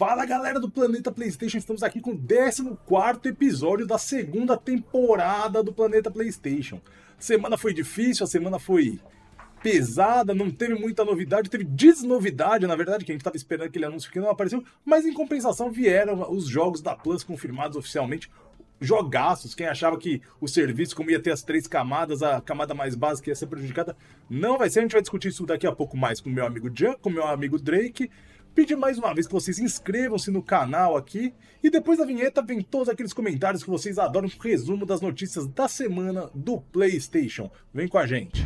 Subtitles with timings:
[0.00, 5.74] Fala galera do Planeta PlayStation, estamos aqui com o 14 episódio da segunda temporada do
[5.74, 6.80] Planeta PlayStation.
[7.18, 8.98] A semana foi difícil, a semana foi
[9.62, 13.84] pesada, não teve muita novidade, teve desnovidade, na verdade, que a gente estava esperando aquele
[13.84, 18.30] anúncio que não apareceu, mas em compensação vieram os jogos da Plus confirmados oficialmente.
[18.80, 22.94] Jogaços, quem achava que o serviço, como ia ter as três camadas, a camada mais
[22.94, 23.94] básica ia ser prejudicada,
[24.30, 24.78] não vai ser.
[24.78, 27.26] A gente vai discutir isso daqui a pouco mais com meu amigo Jan, com meu
[27.26, 28.10] amigo Drake
[28.54, 31.32] pedir mais uma vez que vocês inscrevam-se no canal aqui
[31.62, 35.46] e depois da vinheta vem todos aqueles comentários que vocês adoram, um resumo das notícias
[35.46, 37.50] da semana do PlayStation.
[37.72, 38.44] Vem com a gente.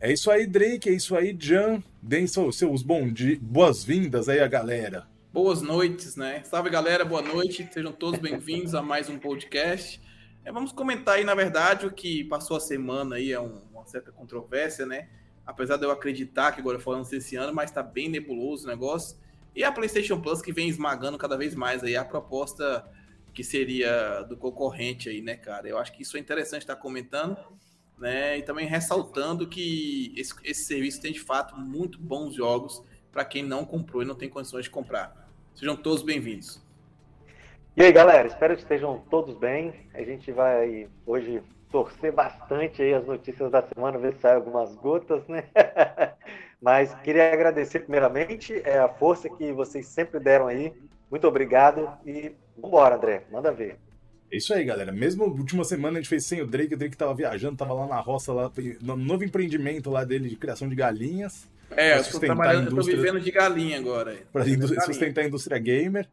[0.00, 1.82] É isso aí, Drake, é isso aí, Jan.
[2.00, 5.08] Deem seus, seus boas-vindas aí a galera.
[5.32, 6.42] Boas noites, né?
[6.44, 7.68] Salve galera, boa noite.
[7.72, 10.00] Sejam todos bem-vindos a mais um podcast.
[10.44, 14.12] É, vamos comentar aí, na verdade, o que passou a semana aí, é um, certa
[14.12, 15.08] controvérsia, né?
[15.46, 19.16] Apesar de eu acreditar que agora foi esse ano, mas tá bem nebuloso o negócio.
[19.54, 22.84] E a PlayStation Plus que vem esmagando cada vez mais aí a proposta
[23.32, 25.68] que seria do concorrente aí, né, cara?
[25.68, 27.36] Eu acho que isso é interessante estar comentando,
[27.96, 28.38] né?
[28.38, 33.42] E também ressaltando que esse, esse serviço tem de fato muito bons jogos para quem
[33.42, 35.28] não comprou e não tem condições de comprar.
[35.54, 36.62] Sejam todos bem-vindos.
[37.76, 39.88] E aí, galera, espero que estejam todos bem.
[39.94, 44.74] A gente vai hoje torcer bastante aí as notícias da semana, ver se sai algumas
[44.76, 45.44] gotas, né?
[46.60, 50.72] Mas queria agradecer primeiramente é, a força que vocês sempre deram aí.
[51.10, 53.24] Muito obrigado e vambora, André.
[53.30, 53.78] Manda ver.
[54.30, 54.92] É isso aí, galera.
[54.92, 57.86] Mesmo última semana a gente fez sem o Drake, o Drake tava viajando, tava lá
[57.86, 58.50] na roça, lá,
[58.82, 61.48] no novo empreendimento lá dele de criação de galinhas.
[61.70, 62.96] É, eu tô, trabalhando, indústria...
[62.96, 64.18] eu tô vivendo de galinha agora.
[64.32, 64.44] Para
[64.84, 66.08] sustentar a indústria gamer.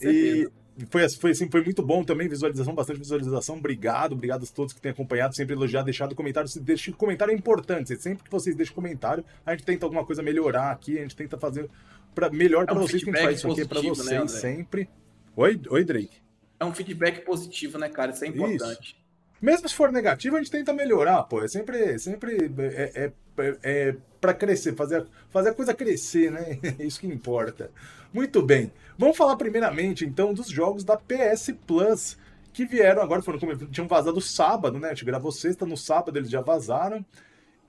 [0.00, 0.48] E
[0.88, 3.56] foi, foi, assim, foi muito bom também, visualização, bastante visualização.
[3.56, 6.48] Obrigado, obrigado a todos que têm acompanhado, sempre elogiado, deixado comentário.
[6.48, 7.94] Se deixe comentário é importante.
[7.96, 11.36] Sempre que vocês deixam comentário, a gente tenta alguma coisa melhorar aqui, a gente tenta
[11.38, 11.68] fazer
[12.14, 14.28] pra, melhor para é um vocês que a gente faz isso aqui para vocês né,
[14.28, 14.88] sempre.
[15.36, 16.22] Oi, oi, Drake.
[16.58, 18.12] É um feedback positivo, né, cara?
[18.12, 18.92] Isso é importante.
[18.92, 19.02] Isso.
[19.42, 21.42] Mesmo se for negativo, a gente tenta melhorar, pô.
[21.42, 26.60] É sempre, sempre é, é, é, é para crescer, fazer, fazer a coisa crescer, né?
[26.78, 27.70] É isso que importa.
[28.12, 28.72] Muito bem.
[28.98, 32.16] Vamos falar primeiramente, então, dos jogos da PS Plus
[32.52, 33.38] que vieram agora, foram
[33.70, 34.88] tinham vazado sábado, né?
[34.88, 37.04] A gente gravou sexta, no sábado eles já vazaram.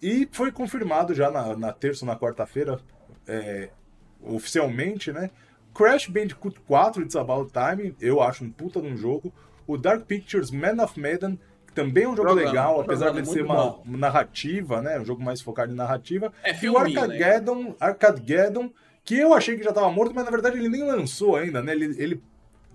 [0.02, 2.80] E foi confirmado já na, na terça ou na quarta-feira,
[3.26, 3.70] é,
[4.22, 5.30] oficialmente, né?
[5.74, 9.34] Crash Bandicoot 4 It's About Time, eu acho um puta de um jogo.
[9.66, 11.38] O Dark Pictures Man of Medan
[11.74, 13.84] também é um jogo Jogando, legal, apesar de ser uma bom.
[13.86, 15.00] narrativa, né?
[15.00, 16.32] Um jogo mais focado em narrativa.
[16.44, 17.76] É, e o Arcageddon, né?
[17.80, 18.70] Arcageddon,
[19.04, 21.74] que eu achei que já estava morto, mas na verdade ele nem lançou ainda, né?
[21.74, 22.24] Ele, ele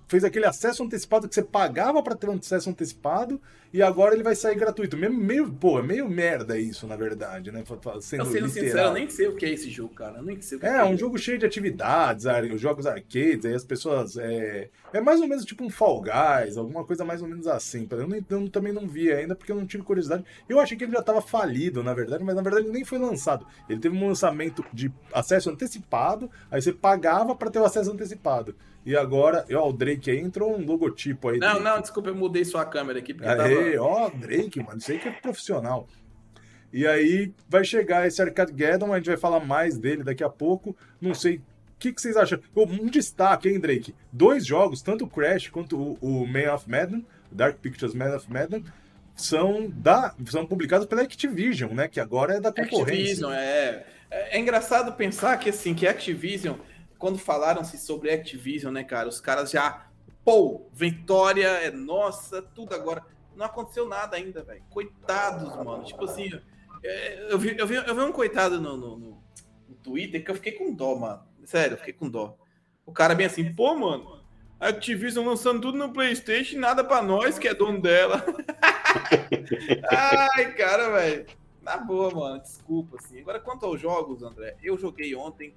[0.08, 3.40] fez aquele acesso antecipado que você pagava para ter um acesso antecipado
[3.72, 4.96] e agora ele vai sair gratuito.
[4.96, 7.62] Meio, meio, pô, é meio merda isso, na verdade, né?
[8.00, 10.18] Sendo, eu sendo sincero, eu nem sei o que é esse jogo, cara.
[10.18, 10.78] Eu nem sei o que é.
[10.78, 14.16] É, um jogo cheio de atividades, os jogos arcades, aí as pessoas.
[14.16, 17.86] É, é mais ou menos tipo um Fall Guys, alguma coisa mais ou menos assim.
[17.90, 20.24] Eu, nem, eu também não vi ainda porque eu não tive curiosidade.
[20.48, 22.98] Eu achei que ele já estava falido, na verdade, mas na verdade ele nem foi
[22.98, 23.46] lançado.
[23.68, 28.56] Ele teve um lançamento de acesso antecipado, aí você pagava para ter o acesso antecipado.
[28.84, 31.38] E agora, ó, o Drake aí entrou um logotipo aí.
[31.38, 31.64] Não, Drake.
[31.64, 33.12] não, desculpa, eu mudei sua câmera aqui.
[33.12, 33.82] Porque Aê, tava...
[33.82, 35.86] ó, Drake, mano, isso aí que é profissional.
[36.72, 40.76] E aí vai chegar esse Arcageddon, a gente vai falar mais dele daqui a pouco.
[41.00, 41.42] Não sei o
[41.78, 42.40] que, que, vocês acham?
[42.56, 43.94] Um destaque, hein, Drake?
[44.12, 48.30] Dois jogos, tanto o Crash quanto o, o Man of Madden, Dark Pictures Man of
[48.30, 48.64] Madden,
[49.14, 51.86] são, da, são publicados pela Activision, né?
[51.86, 52.82] Que agora é da concorrência.
[52.82, 53.86] Activision, é.
[54.10, 56.56] É, é engraçado pensar que, assim, que a Activision
[56.98, 59.86] quando falaram-se sobre Activision, né, cara, os caras já,
[60.24, 63.04] pô, vitória é nossa, tudo agora.
[63.36, 64.62] Não aconteceu nada ainda, velho.
[64.68, 65.84] Coitados, mano.
[65.84, 66.28] Tipo assim,
[66.82, 69.22] é, eu vi, eu vi, eu vi um coitado no, no, no,
[69.82, 71.22] Twitter que eu fiquei com dó, mano.
[71.44, 72.36] Sério, eu fiquei com dó.
[72.84, 74.20] O cara bem assim, pô, mano,
[74.58, 78.24] a Activision lançando tudo no PlayStation nada pra nós que é dono dela.
[79.88, 81.26] Ai, cara, velho.
[81.62, 83.20] Na boa, mano, desculpa, assim.
[83.20, 85.54] Agora, quanto aos jogos, André, eu joguei ontem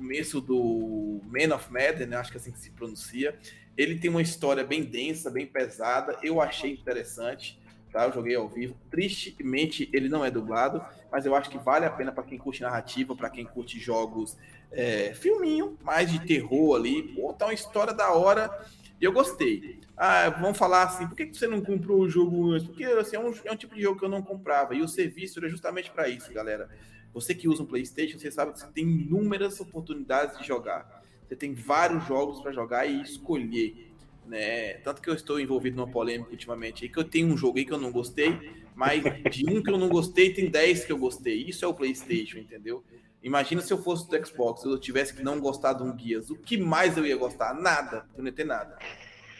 [0.00, 2.16] começo do Man of Madden, né?
[2.16, 3.38] acho que é assim que se pronuncia.
[3.76, 6.16] Ele tem uma história bem densa, bem pesada.
[6.22, 7.60] Eu achei interessante,
[7.92, 8.06] tá?
[8.06, 8.74] Eu joguei ao vivo.
[8.90, 10.82] Tristemente, ele não é dublado,
[11.12, 14.38] mas eu acho que vale a pena para quem curte narrativa, para quem curte jogos
[14.72, 17.02] é, filminho, mais de terror ali.
[17.14, 18.50] Pô, tá uma história da hora.
[18.98, 19.80] E eu gostei.
[19.98, 22.66] Ah, vamos falar assim, por que você não comprou o jogo antes?
[22.66, 24.74] Porque assim, é, um, é um tipo de jogo que eu não comprava.
[24.74, 26.70] E o serviço era justamente para isso, galera
[27.12, 31.02] você que usa um PlayStation, você sabe que você tem inúmeras oportunidades de jogar.
[31.26, 33.92] Você tem vários jogos para jogar e escolher.
[34.26, 34.74] né?
[34.74, 37.72] Tanto que eu estou envolvido numa polêmica ultimamente que eu tenho um jogo aí que
[37.72, 38.38] eu não gostei,
[38.74, 41.44] mas de um que eu não gostei, tem 10 que eu gostei.
[41.44, 42.82] Isso é o PlayStation, entendeu?
[43.22, 46.30] Imagina se eu fosse do Xbox, eu tivesse que não gostar de um Guias.
[46.30, 47.54] O que mais eu ia gostar?
[47.54, 48.06] Nada.
[48.16, 48.78] Eu não ia ter nada.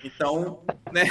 [0.05, 0.62] Então,
[0.93, 1.05] né?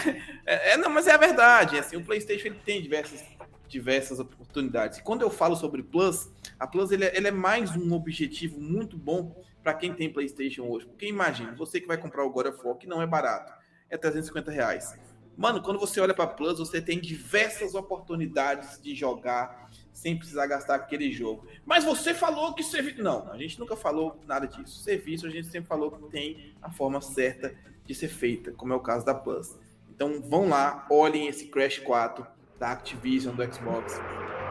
[0.45, 1.77] É, é, não, mas é a verdade.
[1.77, 3.23] Assim, o PlayStation ele tem diversas,
[3.67, 4.99] diversas oportunidades.
[4.99, 6.29] E quando eu falo sobre Plus,
[6.59, 10.63] a Plus ele é, ele é mais um objetivo muito bom para quem tem PlayStation
[10.63, 10.85] hoje.
[10.85, 13.53] Porque imagine, você que vai comprar o God of War, que não é barato
[13.89, 14.95] é 350 reais.
[15.35, 20.75] Mano, quando você olha para Plus, você tem diversas oportunidades de jogar sem precisar gastar
[20.75, 21.47] aquele jogo.
[21.65, 23.01] Mas você falou que serviço.
[23.01, 24.79] Não, a gente nunca falou nada disso.
[24.81, 27.55] Serviço, a gente sempre falou que tem a forma certa
[27.85, 29.57] de ser feita, como é o caso da Plus.
[29.89, 32.25] Então vão lá, olhem esse Crash 4
[32.59, 33.99] da Activision do Xbox.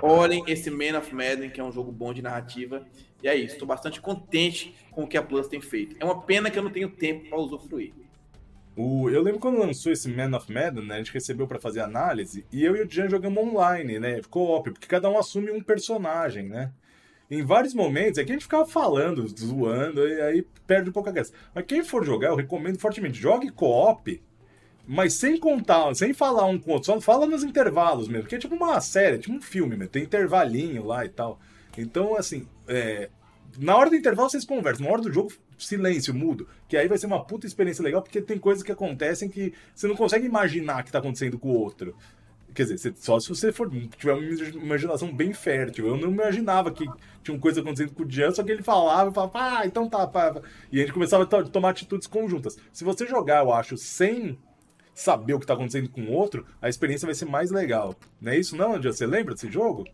[0.02, 2.86] Olhem esse Man of Madden, que é um jogo bom de narrativa.
[3.22, 5.96] E é isso, estou bastante contente com o que a Plus tem feito.
[6.00, 7.92] É uma pena que eu não tenho tempo para usufruir.
[8.76, 12.46] Eu lembro quando lançou esse Man of Madden, né, a gente recebeu para fazer análise,
[12.52, 16.48] e eu e o Jean jogamos online, né, co-op, porque cada um assume um personagem,
[16.48, 16.70] né.
[17.28, 21.08] Em vários momentos, é que a gente ficava falando, zoando, e aí perde um pouco
[21.08, 21.32] a graça.
[21.52, 24.22] Mas quem for jogar, eu recomendo fortemente, jogue co-op,
[24.90, 28.36] mas sem contar, sem falar um com o outro, só fala nos intervalos mesmo, porque
[28.36, 31.38] é tipo uma série, tipo um filme, mesmo, tem intervalinho lá e tal.
[31.76, 33.10] Então, assim, é,
[33.58, 36.48] na hora do intervalo vocês conversam, na hora do jogo silêncio, mudo.
[36.66, 39.86] Que aí vai ser uma puta experiência legal, porque tem coisas que acontecem que você
[39.86, 41.94] não consegue imaginar que tá acontecendo com o outro.
[42.54, 45.86] Quer dizer, só se você for, tiver uma imaginação bem fértil.
[45.86, 46.86] Eu não imaginava que
[47.22, 49.86] tinha uma coisa acontecendo com o Jean, só que ele falava e falava, ah, então
[49.86, 50.40] tá, pá.
[50.72, 52.56] E a gente começava a tomar atitudes conjuntas.
[52.72, 54.38] Se você jogar, eu acho, sem
[54.98, 57.94] saber o que tá acontecendo com o outro, a experiência vai ser mais legal.
[58.20, 58.92] Não é isso não, Jean?
[58.92, 59.84] Você lembra desse jogo?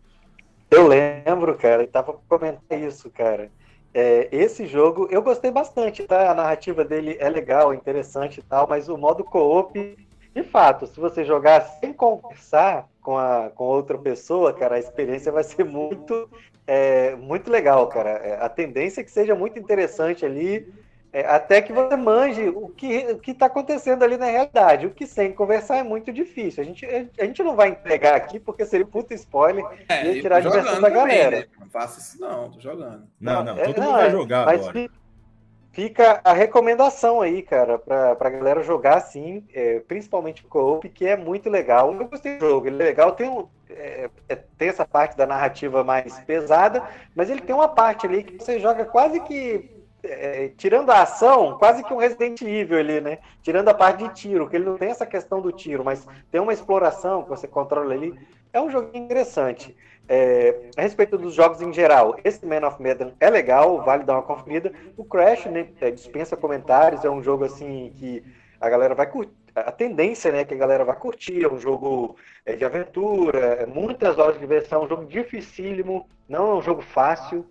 [0.71, 3.51] Eu lembro, cara, e tava comentando isso, cara.
[3.93, 6.31] É, esse jogo eu gostei bastante, tá?
[6.31, 9.95] A narrativa dele é legal, interessante e tal, mas o modo co-op,
[10.33, 15.31] de fato, se você jogar sem conversar com, a, com outra pessoa, cara, a experiência
[15.31, 16.27] vai ser muito,
[16.65, 18.09] é, muito legal, cara.
[18.09, 20.67] É, a tendência é que seja muito interessante ali
[21.15, 24.85] é, até que você manje o que o está acontecendo ali na realidade.
[24.85, 26.61] O que sem conversar é muito difícil.
[26.61, 30.37] A gente, a gente não vai entregar aqui porque seria puta spoiler é, e tirar
[30.37, 31.39] a diversão da galera.
[31.39, 31.45] Né?
[31.57, 33.07] Não faça isso, não, tô jogando.
[33.17, 34.89] Não, não, todo é, mundo vai jogar mas agora.
[35.71, 41.05] Fica a recomendação aí, cara, pra, pra galera jogar assim, é, principalmente o co-op, que
[41.05, 41.93] é muito legal.
[41.93, 45.25] Eu gostei do jogo, ele é legal, tem, um, é, é, tem essa parte da
[45.25, 46.83] narrativa mais pesada,
[47.15, 49.74] mas ele tem uma parte ali que você joga quase que
[50.05, 53.19] é, tirando a ação, quase que um Resident Evil ali, né?
[53.41, 56.41] Tirando a parte de tiro, que ele não tem essa questão do tiro, mas tem
[56.41, 58.13] uma exploração que você controla ali.
[58.53, 59.75] É um jogo interessante.
[60.07, 64.13] É, a respeito dos jogos em geral, esse Man of Medan é legal, vale dar
[64.13, 64.71] uma conferida.
[64.95, 68.23] O Crash, né, é, dispensa comentários, é um jogo assim que
[68.61, 69.33] a galera vai curtir.
[69.55, 73.65] A tendência né, que a galera vai curtir, é um jogo é, de aventura, é
[73.65, 77.45] muitas horas de diversão, um jogo dificílimo, não é um jogo fácil,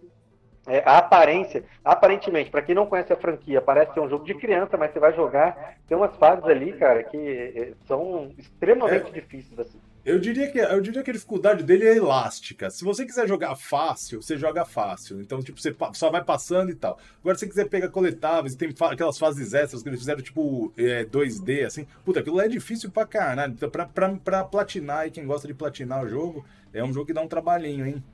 [0.66, 4.34] é, a aparência, aparentemente, para quem não conhece a franquia, parece ser um jogo de
[4.34, 9.12] criança, mas você vai jogar, tem umas fases ali, cara, que é, são extremamente é,
[9.12, 9.78] difíceis assim.
[10.04, 12.68] Eu diria que eu diria que a dificuldade dele é elástica.
[12.70, 15.18] Se você quiser jogar fácil, você joga fácil.
[15.20, 16.98] Então, tipo, você só vai passando e tal.
[17.20, 21.04] Agora, se você quiser pegar coletáveis, tem aquelas fases extras que eles fizeram, tipo, é,
[21.04, 21.86] 2D, assim.
[22.04, 23.54] Puta, aquilo é difícil pra caralho.
[23.54, 26.44] Então, pra, pra, pra platinar, e quem gosta de platinar o jogo,
[26.74, 28.04] é um jogo que dá um trabalhinho, hein?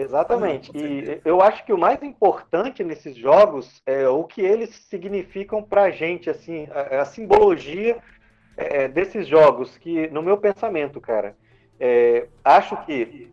[0.00, 0.70] Exatamente.
[0.74, 5.84] E eu acho que o mais importante nesses jogos é o que eles significam para
[5.84, 7.98] a gente, assim, a, a simbologia
[8.56, 11.36] é, desses jogos, que no meu pensamento, cara,
[11.80, 13.30] é, acho que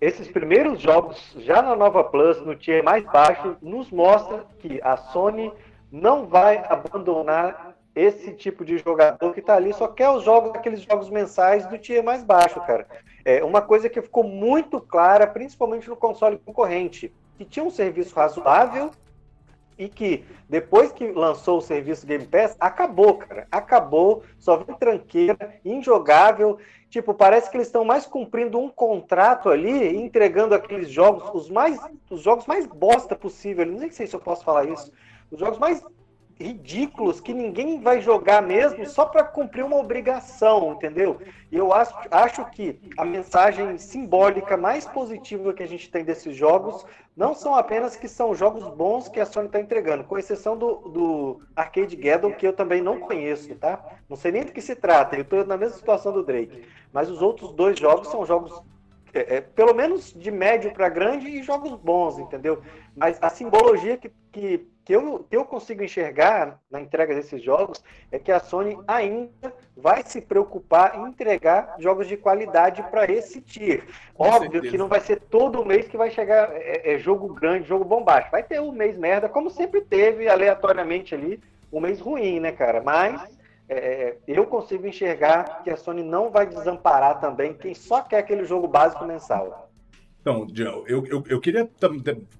[0.00, 4.96] esses primeiros jogos, já na Nova Plus, no tier mais baixo, nos mostra que a
[4.96, 5.52] Sony
[5.92, 10.80] não vai abandonar esse tipo de jogador que está ali só quer os jogos, aqueles
[10.80, 12.86] jogos mensais do tier mais baixo, cara.
[13.24, 18.14] É uma coisa que ficou muito clara, principalmente no console concorrente, que tinha um serviço
[18.14, 18.90] razoável
[19.78, 23.46] e que depois que lançou o serviço Game Pass, acabou, cara.
[23.50, 26.58] Acabou, só vem tranqueira, injogável.
[26.90, 31.78] Tipo, parece que eles estão mais cumprindo um contrato ali, entregando aqueles jogos, os mais
[32.10, 33.64] os jogos mais bosta possível.
[33.64, 34.92] Nem sei se eu posso falar isso.
[35.30, 35.82] Os jogos mais
[36.40, 41.20] ridículos que ninguém vai jogar mesmo só para cumprir uma obrigação, entendeu?
[41.52, 46.34] E eu acho, acho que a mensagem simbólica mais positiva que a gente tem desses
[46.34, 50.56] jogos não são apenas que são jogos bons que a Sony está entregando, com exceção
[50.56, 53.78] do, do Arcade Gaddle, que eu também não conheço, tá?
[54.08, 56.64] Não sei nem do que se trata, eu estou na mesma situação do Drake.
[56.92, 58.62] Mas os outros dois jogos são jogos
[59.12, 62.62] é, é, pelo menos de médio para grande e jogos bons, entendeu?
[63.00, 67.82] Mas a simbologia que, que, que, eu, que eu consigo enxergar na entrega desses jogos
[68.12, 73.40] é que a Sony ainda vai se preocupar em entregar jogos de qualidade para esse
[73.40, 73.86] tier.
[74.18, 77.86] Óbvio que não vai ser todo mês que vai chegar é, é, jogo grande, jogo
[77.86, 78.32] bombástico.
[78.32, 81.40] Vai ter um mês merda, como sempre teve aleatoriamente ali,
[81.72, 82.82] um mês ruim, né, cara?
[82.82, 83.18] Mas
[83.66, 88.18] é, é, eu consigo enxergar que a Sony não vai desamparar também quem só quer
[88.18, 89.69] aquele jogo básico mensal.
[90.20, 90.46] Então,
[90.86, 91.68] eu, eu, eu queria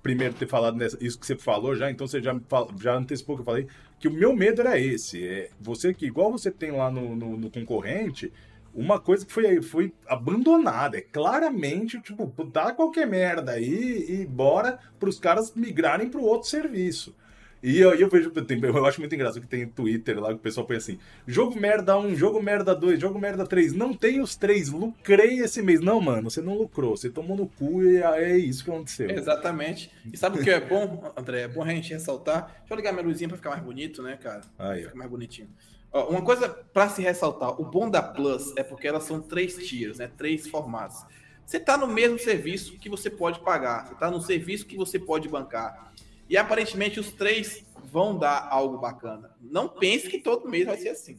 [0.03, 2.39] primeiro ter falado nessa, isso que você falou já, então você já,
[2.79, 3.67] já antecipou que eu falei,
[3.99, 5.27] que o meu medo era esse.
[5.27, 8.31] É, você que, igual você tem lá no, no, no concorrente,
[8.75, 10.99] uma coisa que foi, foi abandonada.
[10.99, 16.25] É claramente, tipo, dá qualquer merda aí e bora para os caras migrarem para o
[16.25, 17.15] outro serviço.
[17.63, 20.67] E eu, eu vejo, eu acho muito engraçado que tem Twitter lá que o pessoal
[20.67, 23.75] põe assim: jogo merda 1, jogo merda 2, jogo merda 3.
[23.75, 25.81] Não tem os três, lucrei esse mês.
[25.81, 29.11] Não, mano, você não lucrou, você tomou no cu e é isso que aconteceu.
[29.11, 29.91] Exatamente.
[30.11, 31.43] E sabe o que é bom, André?
[31.43, 32.47] É bom a gente ressaltar.
[32.61, 34.41] Deixa eu ligar minha luzinha pra ficar mais bonito, né, cara?
[34.59, 35.49] Aí, ficar mais bonitinho.
[35.93, 39.57] Ó, uma coisa para se ressaltar: o bom da Plus é porque elas são três
[39.57, 40.11] tiers, né?
[40.17, 41.05] Três formatos.
[41.45, 45.01] Você está no mesmo serviço que você pode pagar, você está no serviço que você
[45.01, 45.90] pode bancar.
[46.31, 49.35] E aparentemente os três vão dar algo bacana.
[49.41, 51.19] Não pense que todo mês vai ser assim.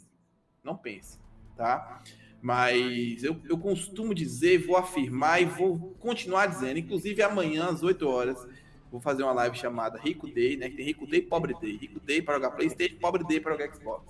[0.63, 1.19] Não pense,
[1.57, 2.01] tá?
[2.41, 6.79] Mas eu, eu costumo dizer, vou afirmar e vou continuar dizendo.
[6.79, 8.47] Inclusive amanhã, às 8 horas,
[8.89, 10.69] vou fazer uma live chamada Rico Day, né?
[10.69, 11.75] Que tem Rico Day e Pobre Day.
[11.75, 14.05] Rico Day para jogar Playstation, Pobre Day para jogar Xbox.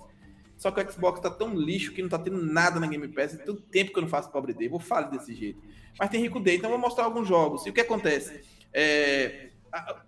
[0.56, 3.32] Só que o Xbox tá tão lixo que não tá tendo nada na Game Pass.
[3.32, 4.68] Tem tanto tempo que eu não faço Pobre Day.
[4.68, 5.60] Vou falar desse jeito.
[5.98, 7.66] Mas tem Rico Day, então vou mostrar alguns jogos.
[7.66, 8.40] E o que acontece?
[8.72, 9.50] É,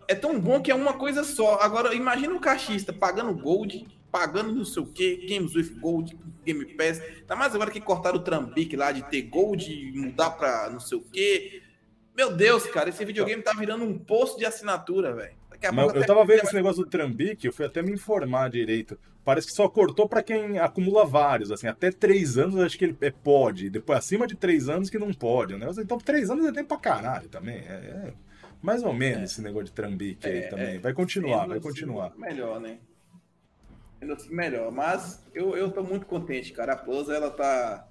[0.06, 1.58] é tão bom que é uma coisa só.
[1.60, 6.64] Agora, imagina um caixista pagando Gold, pagando não sei o que, Games with Gold, Game
[6.74, 7.00] Pass.
[7.00, 10.80] Ainda mais agora que cortaram o Trambique lá de ter Gold e mudar pra não
[10.80, 11.62] sei o que.
[12.16, 15.34] Meu Deus, cara, esse videogame tá virando um posto de assinatura, velho.
[15.96, 18.98] Eu tava vendo esse negócio do Trambique, eu fui até me informar direito.
[19.24, 22.96] Parece que só cortou para quem acumula vários, assim, até três anos acho que ele
[23.00, 23.70] é, pode.
[23.70, 25.66] Depois, acima de três anos que não pode, né?
[25.78, 27.56] Então, três anos é tempo pra caralho também.
[27.56, 28.14] É, é
[28.64, 29.24] mais ou menos é.
[29.24, 30.78] esse negócio de trambique aí é, também.
[30.78, 32.16] Vai continuar, vai assim, continuar.
[32.16, 32.78] Melhor, né?
[34.00, 34.72] Ainda assim, melhor.
[34.72, 36.72] Mas eu, eu tô muito contente, cara.
[36.72, 37.86] A Plus, ela tá.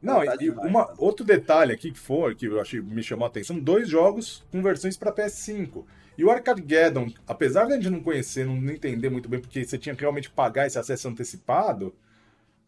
[0.00, 3.24] Não, tá e demais, uma, outro detalhe aqui que for, que eu achei me chamou
[3.24, 5.84] a atenção, dois jogos com versões para PS5.
[6.16, 9.64] E o Arcade Geddon, apesar de a gente não conhecer, não entender muito bem, porque
[9.64, 11.92] você tinha que realmente pagar esse acesso antecipado,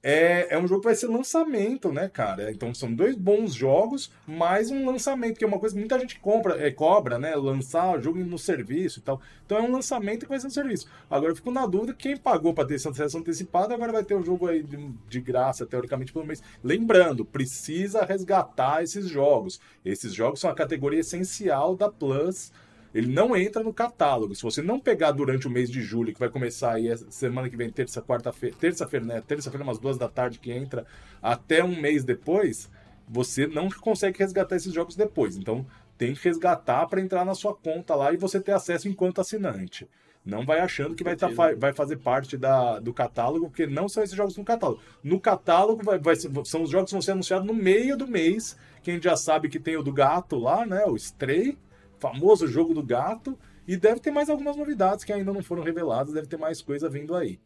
[0.02, 2.50] é, é um jogo que vai ser lançamento, né, cara?
[2.50, 6.19] Então são dois bons jogos, mais um lançamento, que é uma coisa que muita gente
[6.21, 7.35] compra, é, cobra, né?
[7.35, 9.21] Lançar o jogo no serviço e tal.
[9.45, 10.87] Então é um lançamento que vai ser um serviço.
[11.11, 14.14] Agora eu fico na dúvida, quem pagou para ter esse acesso antecipado, agora vai ter
[14.14, 14.76] o jogo aí de,
[15.09, 16.42] de graça, teoricamente, pelo mês.
[16.64, 19.61] Lembrando, precisa resgatar esses jogos.
[19.85, 22.50] Esses jogos são a categoria essencial da Plus
[22.94, 24.35] ele não entra no catálogo.
[24.35, 27.56] Se você não pegar durante o mês de julho, que vai começar aí semana que
[27.56, 29.23] vem, terça, quarta-feira, terça-feira, né?
[29.26, 30.85] Terça-feira, umas duas da tarde que entra,
[31.23, 32.70] até um mês depois,
[33.09, 35.37] você não consegue resgatar esses jogos depois.
[35.37, 35.64] Então,
[35.97, 39.88] tem que resgatar para entrar na sua conta lá e você ter acesso enquanto assinante.
[40.25, 44.02] Não vai achando que vai, tá, vai fazer parte da, do catálogo, porque não são
[44.02, 44.80] esses jogos no catálogo.
[45.02, 48.56] No catálogo vai, vai, são os jogos que vão ser anunciados no meio do mês.
[48.82, 50.85] Quem já sabe que tem o do gato lá, né?
[50.85, 51.56] O Stray
[52.00, 53.38] famoso jogo do gato.
[53.69, 56.88] E deve ter mais algumas novidades que ainda não foram reveladas, deve ter mais coisa
[56.88, 57.38] vindo aí.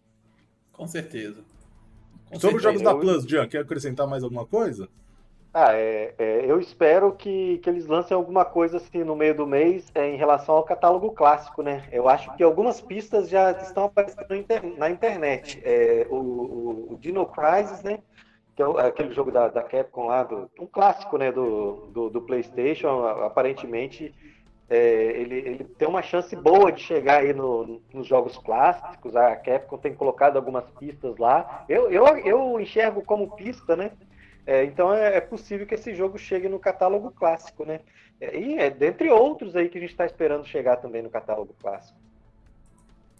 [0.72, 1.42] Com certeza.
[2.30, 2.56] Com Sobre certeza.
[2.56, 4.88] os jogos da Plus, Jean, quer acrescentar mais alguma coisa?
[5.56, 9.46] Ah, é, é, eu espero que, que eles lancem alguma coisa assim no meio do
[9.46, 11.88] mês é, em relação ao catálogo clássico, né?
[11.92, 15.62] Eu acho que algumas pistas já estão aparecendo inter, na internet.
[15.64, 18.00] É, o, o, o, Dino Crisis, né?
[18.56, 22.22] Que é aquele jogo da, da Capcom lá, do, um clássico né, do, do, do
[22.22, 24.12] PlayStation, aparentemente
[24.68, 29.14] é, ele, ele, tem uma chance boa de chegar aí no, nos jogos clássicos.
[29.14, 31.64] A Capcom tem colocado algumas pistas lá.
[31.68, 33.92] Eu, eu, eu enxergo como pista, né?
[34.46, 37.80] É, então é, é, possível que esse jogo chegue no catálogo clássico, né?
[38.20, 41.54] É, e é dentre outros aí que a gente está esperando chegar também no catálogo
[41.60, 41.98] clássico.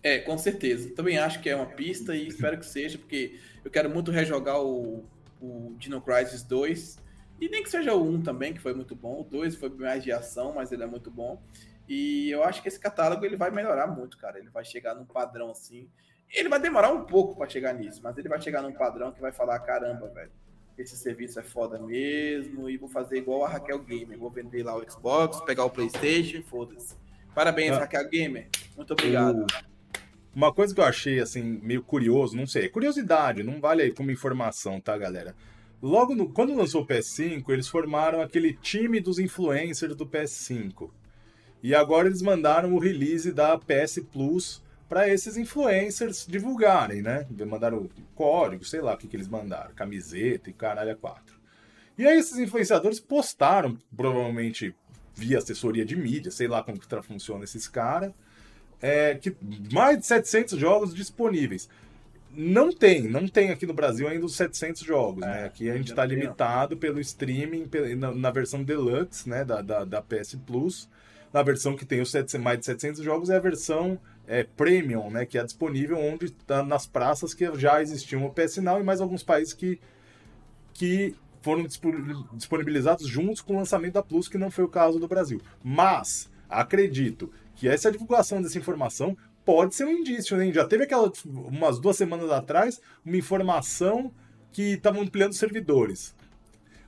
[0.02, 0.94] É, com certeza.
[0.94, 4.60] Também acho que é uma pista e espero que seja, porque eu quero muito rejogar
[4.62, 5.04] o,
[5.40, 6.98] o Dino Crisis 2
[7.40, 9.20] e nem que seja o 1 também, que foi muito bom.
[9.20, 11.42] O 2 foi mais de ação, mas ele é muito bom.
[11.88, 14.38] E eu acho que esse catálogo ele vai melhorar muito, cara.
[14.38, 15.88] Ele vai chegar num padrão assim.
[16.32, 19.20] Ele vai demorar um pouco para chegar nisso, mas ele vai chegar num padrão que
[19.20, 20.30] vai falar: caramba, velho,
[20.78, 22.68] esse serviço é foda mesmo.
[22.70, 24.18] E vou fazer igual a Raquel Gamer.
[24.18, 26.96] Vou vender lá o Xbox, pegar o PlayStation, foda-se.
[27.34, 27.80] Parabéns, ah.
[27.80, 28.48] Raquel Gamer.
[28.76, 29.42] Muito obrigado.
[29.42, 29.46] Uh,
[30.34, 33.92] uma coisa que eu achei assim meio curioso, não sei, é curiosidade, não vale aí
[33.92, 35.34] como informação, tá, galera?
[35.84, 40.90] Logo no, quando lançou o PS5, eles formaram aquele time dos influencers do PS5.
[41.62, 47.26] E agora eles mandaram o release da PS Plus para esses influencers divulgarem, né?
[47.46, 51.38] Mandaram código, sei lá o que, que eles mandaram, camiseta e caralho quatro.
[51.98, 54.74] E aí esses influenciadores postaram, provavelmente
[55.14, 58.12] via assessoria de mídia, sei lá como que funciona esses caras,
[58.80, 59.36] é, que
[59.72, 61.68] mais de 700 jogos disponíveis.
[62.36, 65.44] Não tem, não tem aqui no Brasil ainda os 700 jogos, é, né?
[65.44, 70.02] Aqui a gente está limitado pelo streaming na, na, versão deluxe, né, da, da, da,
[70.02, 70.88] PS Plus.
[71.32, 75.10] Na versão que tem os 700, mais de 700 jogos é a versão é, premium,
[75.10, 78.84] né, que é disponível onde tá nas praças que já existiam o PS Now e
[78.84, 79.80] mais alguns países que
[80.72, 81.64] que foram
[82.32, 85.40] disponibilizados juntos com o lançamento da Plus, que não foi o caso do Brasil.
[85.62, 90.50] Mas acredito que essa divulgação dessa informação pode ser um indício, né?
[90.52, 94.12] Já teve aquela, umas duas semanas atrás, uma informação
[94.52, 96.14] que estavam ampliando servidores.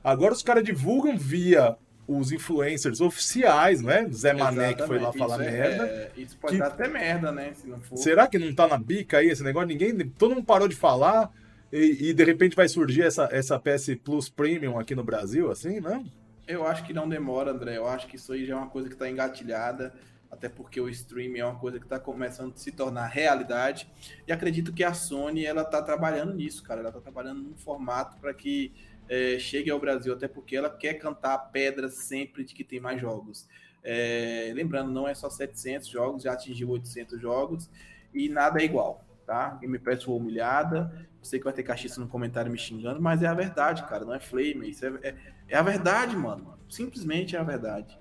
[0.03, 1.75] Agora os caras divulgam via
[2.07, 4.07] os influencers oficiais, né?
[4.09, 5.85] Zé Mané que foi lá falar isso é, merda.
[5.85, 6.59] É, isso pode que...
[6.59, 7.53] dar até merda, né?
[7.53, 7.97] Se não for...
[7.97, 9.67] Será que não tá na bica aí esse negócio?
[9.67, 11.29] Ninguém, todo mundo parou de falar
[11.71, 15.81] e, e, de repente vai surgir essa, essa PS Plus Premium aqui no Brasil, assim,
[15.81, 16.05] não?
[16.47, 17.75] Eu acho que não demora, André.
[17.75, 19.93] Eu acho que isso aí já é uma coisa que está engatilhada,
[20.31, 23.89] até porque o streaming é uma coisa que está começando a se tornar realidade.
[24.27, 26.81] E acredito que a Sony ela está trabalhando nisso, cara.
[26.81, 28.73] Ela está trabalhando num formato para que
[29.09, 32.79] é, chegue ao Brasil, até porque ela quer cantar a pedra sempre de que tem
[32.79, 33.47] mais jogos.
[33.83, 37.69] É, lembrando, não é só 700 jogos, já atingiu 800 jogos
[38.13, 39.57] e nada é igual, tá?
[39.61, 43.27] Game Pass foi humilhada, sei que vai ter caixista no comentário me xingando, mas é
[43.27, 44.05] a verdade, cara.
[44.05, 44.69] Não é flame.
[44.69, 45.15] Isso é, é,
[45.49, 46.57] é a verdade, mano.
[46.69, 47.97] Simplesmente é a verdade.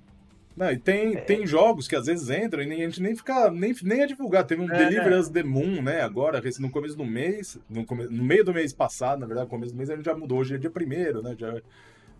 [0.57, 1.21] Não, e tem, é.
[1.21, 4.45] tem jogos que às vezes entram e a gente nem fica, nem, nem é divulgar.
[4.45, 6.01] Teve um é, Deliverance the Moon, né?
[6.01, 9.51] Agora, no começo do mês, no, come, no meio do mês passado, na verdade, no
[9.51, 10.39] começo do mês a gente já mudou.
[10.39, 11.37] Hoje é dia primeiro, né?
[11.39, 11.61] Já,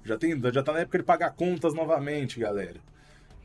[0.05, 2.79] já, tem, já tá na época de pagar contas novamente, galera.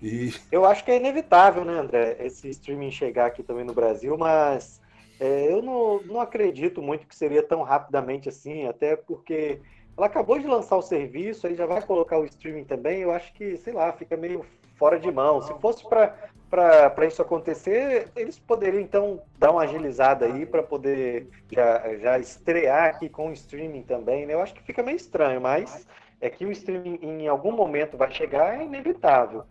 [0.01, 0.33] E...
[0.51, 4.81] Eu acho que é inevitável, né, André, esse streaming chegar aqui também no Brasil, mas
[5.21, 9.61] é, eu não, não acredito muito que seria tão rapidamente assim, até porque
[9.95, 13.01] ela acabou de lançar o serviço, aí já vai colocar o streaming também.
[13.01, 14.43] Eu acho que, sei lá, fica meio
[14.81, 15.43] fora de mão.
[15.43, 21.97] Se fosse para isso acontecer, eles poderiam então dar uma agilizada aí para poder já,
[21.99, 24.25] já estrear aqui com o streaming também.
[24.25, 24.33] Né?
[24.33, 25.87] Eu acho que fica meio estranho, mas
[26.19, 29.45] é que o streaming em algum momento vai chegar, é inevitável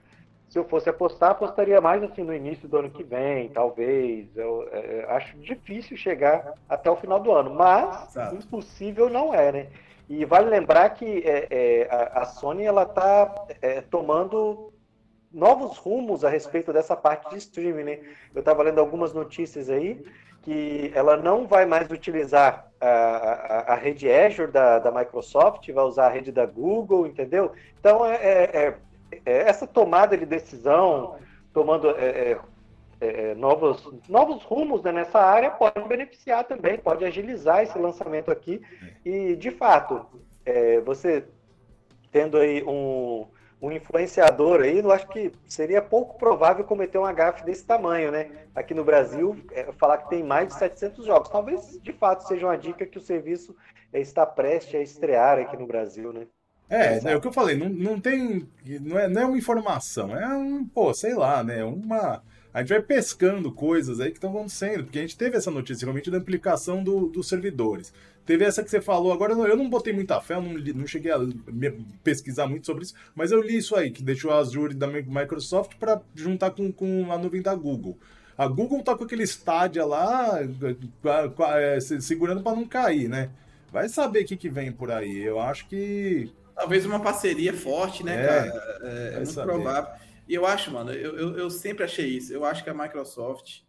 [0.48, 4.37] se eu fosse apostar, apostaria mais assim no início do ano que vem, talvez.
[4.37, 8.35] Eu, é, acho difícil chegar até o final do ano, mas Exato.
[8.35, 9.66] impossível não é, né?
[10.09, 14.69] E vale lembrar que é, é, a, a, Sony ela está é, tomando
[15.33, 17.99] novos rumos a respeito dessa parte de streaming, né?
[18.35, 20.05] Eu estava lendo algumas notícias aí
[20.43, 25.85] que ela não vai mais utilizar a, a, a rede Azure da, da Microsoft, vai
[25.85, 27.53] usar a rede da Google, entendeu?
[27.79, 28.75] Então é, é, é
[29.25, 31.16] é, essa tomada de decisão,
[31.53, 32.40] tomando é, é,
[33.01, 38.61] é, novos, novos rumos né, nessa área, pode beneficiar também, pode agilizar esse lançamento aqui.
[39.05, 40.07] E, de fato,
[40.85, 41.25] você
[42.11, 43.27] tendo aí um,
[43.61, 48.31] um influenciador aí, eu acho que seria pouco provável cometer um gafe desse tamanho, né?
[48.55, 51.29] Aqui no Brasil, é, falar que tem mais de 700 jogos.
[51.29, 53.55] Talvez, de fato, seja uma dica que o serviço
[53.92, 56.27] está prestes a estrear aqui no Brasil, né?
[56.70, 58.49] É, é o que eu falei, não, não tem.
[58.81, 61.64] Não é, não é uma informação, é um, pô, sei lá, né?
[61.64, 62.23] Uma.
[62.55, 65.85] A gente vai pescando coisas aí que estão acontecendo, porque a gente teve essa notícia
[65.85, 67.92] realmente da implicação do, dos servidores.
[68.31, 71.11] Teve essa que você falou, agora eu não botei muita fé, eu não, não cheguei
[71.11, 71.19] a
[72.05, 75.75] pesquisar muito sobre isso, mas eu li isso aí, que deixou a Azure da Microsoft
[75.81, 77.99] para juntar com, com a nuvem da Google.
[78.38, 80.38] A Google tá com aquele estádio lá,
[81.57, 83.31] é, segurando para não cair, né?
[83.73, 85.25] Vai saber o que, que vem por aí.
[85.25, 88.79] Eu acho que Talvez uma parceria forte, né, é, cara?
[88.83, 89.53] É, é muito saber.
[89.55, 89.93] provável.
[90.29, 92.33] E eu acho, mano, eu, eu, eu, sempre achei isso.
[92.33, 93.62] Eu acho que a Microsoft,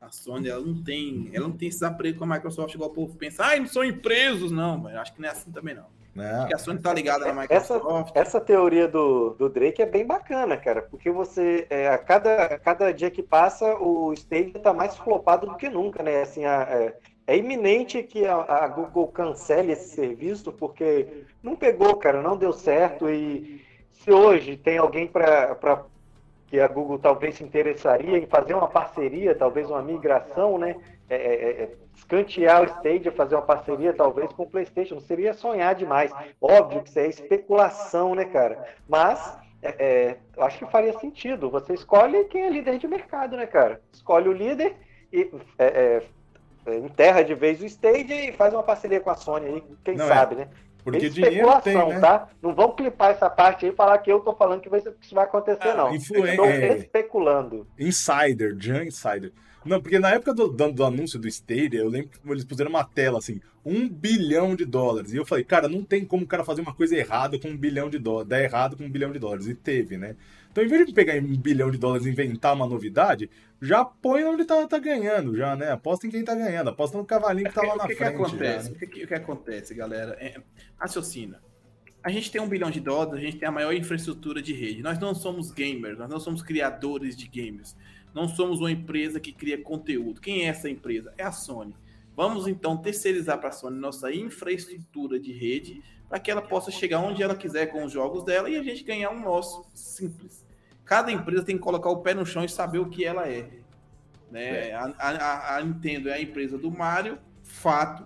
[0.00, 2.92] a Sony, ela não tem, ela não tem esses apregos com a Microsoft igual o
[2.94, 3.44] povo pensa.
[3.44, 5.84] Ah, não são empresas, não, mas acho que não é assim também, não.
[6.14, 6.24] não.
[6.24, 8.10] Acho que a Sony tá ligada na Microsoft.
[8.16, 12.44] Essa, essa teoria do, do Drake é bem bacana, cara, porque você, é, a, cada,
[12.44, 16.22] a cada dia que passa, o Stadia tá mais flopado do que nunca, né?
[16.22, 21.94] Assim, a, é, é iminente que a, a, Google cancele esse serviço, porque não pegou,
[21.96, 23.10] cara, não deu certo.
[23.10, 25.84] E se hoje tem alguém para
[26.50, 30.74] que a Google talvez se interessaria em fazer uma parceria, talvez uma migração, né?
[31.08, 35.32] É, é, é, é escantear o Stadia, fazer uma parceria talvez com o PlayStation, seria
[35.32, 36.12] sonhar demais.
[36.40, 38.74] Óbvio que isso é especulação, né, cara?
[38.88, 41.50] Mas é, é, eu acho que faria sentido.
[41.50, 43.80] Você escolhe quem é líder de mercado, né, cara?
[43.92, 44.74] Escolhe o líder
[45.12, 45.30] e
[46.66, 50.06] enterra de vez o Stadia e faz uma parceria com a Sony aí, quem Não,
[50.06, 50.48] sabe, né?
[50.82, 52.00] Porque dinheiro tem, né?
[52.00, 52.28] tá?
[52.42, 55.24] Não vão clipar essa parte aí e falar que eu tô falando que isso vai
[55.24, 55.94] acontecer, ah, não.
[55.94, 56.76] Estou é...
[56.76, 57.66] especulando.
[57.78, 59.32] Insider, Jan Insider.
[59.64, 62.70] Não, porque na época do, do, do, anúncio do Stadia, eu lembro que eles puseram
[62.70, 65.12] uma tela assim, um bilhão de dólares.
[65.12, 67.56] E eu falei, cara, não tem como o cara fazer uma coisa errada com um
[67.56, 69.46] bilhão de dólares, dar errado com um bilhão de dólares.
[69.46, 70.16] E teve, né?
[70.50, 73.30] Então, em vez de pegar um bilhão de dólares e inventar uma novidade,
[73.62, 75.70] já põe onde tá, tá ganhando, já, né?
[75.70, 78.16] Aposta em quem tá ganhando, aposta no cavalinho que tá lá na que frente.
[78.16, 78.64] Que acontece?
[78.64, 78.76] Já, né?
[78.76, 80.16] o, que, que acontece, galera?
[80.20, 80.40] É,
[80.76, 81.40] raciocina.
[82.02, 84.82] A gente tem um bilhão de dólares, a gente tem a maior infraestrutura de rede.
[84.82, 87.76] Nós não somos gamers, nós não somos criadores de games.
[88.12, 90.20] Não somos uma empresa que cria conteúdo.
[90.20, 91.12] Quem é essa empresa?
[91.16, 91.76] É a Sony.
[92.16, 96.98] Vamos então terceirizar para a Sony nossa infraestrutura de rede para que ela possa chegar
[96.98, 100.44] onde ela quiser com os jogos dela e a gente ganhar um nosso simples.
[100.84, 103.48] Cada empresa tem que colocar o pé no chão e saber o que ela é.
[104.28, 104.70] Né?
[104.70, 104.74] É.
[104.74, 108.04] A, a, a, Nintendo é a empresa do Mario, fato.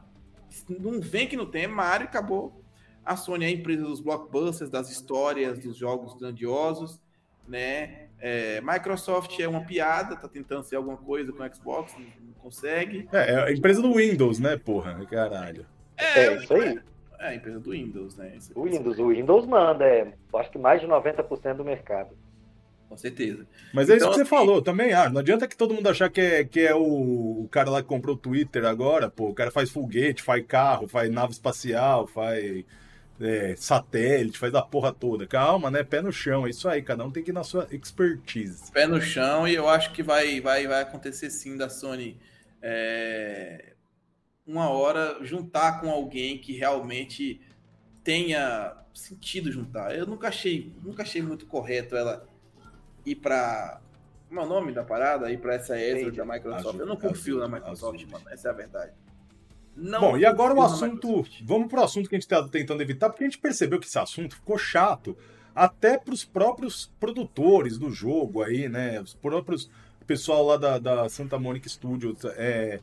[0.69, 2.63] Não vem que não tem, é Mario acabou.
[3.03, 7.01] A Sony é a empresa dos blockbusters, das histórias, dos jogos grandiosos,
[7.49, 8.09] né?
[8.19, 12.33] É, Microsoft é uma piada, tá tentando ser alguma coisa com o Xbox, não, não
[12.35, 13.09] consegue.
[13.13, 15.05] É, é, a empresa do Windows, né, porra?
[15.07, 15.67] Caralho.
[15.97, 16.79] É, é isso aí.
[16.79, 18.39] É, a empresa do Windows, né?
[18.55, 22.17] O Windows, o Windows manda, é, acho que mais de 90% do mercado.
[22.89, 23.47] Com certeza.
[23.73, 24.93] Mas é então, isso que você assim, falou também.
[24.93, 27.83] Ah, não adianta que todo mundo achar que é, que é o, o cara lá
[27.83, 29.31] que comprou o Twitter agora, pô.
[29.31, 32.65] O cara faz foguete, faz carro, faz nave espacial, faz
[33.21, 35.27] é, satélite, faz a porra toda.
[35.27, 35.83] Calma, né?
[35.83, 36.83] Pé no chão, é isso aí.
[36.83, 38.71] Cada um tem que ir na sua expertise.
[38.71, 42.17] Pé no chão e eu acho que vai, vai, vai acontecer sim da Sony.
[42.63, 43.74] É,
[44.47, 47.41] uma hora juntar com alguém que realmente
[48.03, 49.97] tenha sentido juntar.
[49.97, 52.27] Eu nunca achei, nunca achei muito correto ela
[53.05, 53.81] ir para
[54.29, 55.31] como é o nome da parada?
[55.31, 56.79] Ir para essa Azure da Microsoft.
[56.79, 58.25] eu não confio na Microsoft, mano.
[58.31, 58.93] Essa é a verdade.
[59.77, 61.25] Não Bom, e agora o assunto.
[61.45, 63.87] Vamos para o assunto que a gente está tentando evitar, porque a gente percebeu que
[63.87, 65.17] esse assunto ficou chato
[65.55, 69.01] até para os próprios produtores do jogo aí, né?
[69.01, 69.71] Os próprios
[70.05, 72.25] pessoal lá da, da Santa Monica Studios.
[72.37, 72.81] É,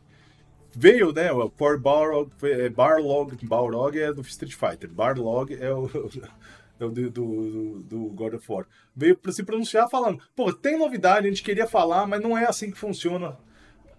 [0.74, 1.32] veio, né?
[1.32, 5.90] O Barlog, é, Barlog, Balrog é do Street Fighter, Barlog é o,
[6.80, 8.66] é o do, do, do, God of War.
[8.96, 12.46] Veio para se pronunciar falando: pô, tem novidade, a gente queria falar, mas não é
[12.46, 13.38] assim que funciona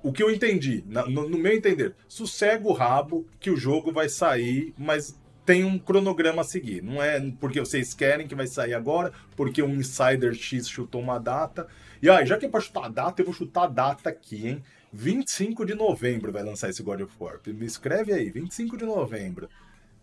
[0.03, 4.09] o que eu entendi, no, no meu entender, sossega o rabo que o jogo vai
[4.09, 6.83] sair, mas tem um cronograma a seguir.
[6.83, 11.19] Não é porque vocês querem que vai sair agora, porque um insider X chutou uma
[11.19, 11.67] data.
[12.01, 14.49] E aí, já que é pra chutar a data, eu vou chutar a data aqui,
[14.49, 14.63] hein?
[14.93, 17.41] 25 de novembro vai lançar esse God of War.
[17.47, 19.49] Me escreve aí, 25 de novembro.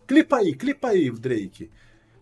[0.07, 1.69] Clipa aí, clipa aí, Drake.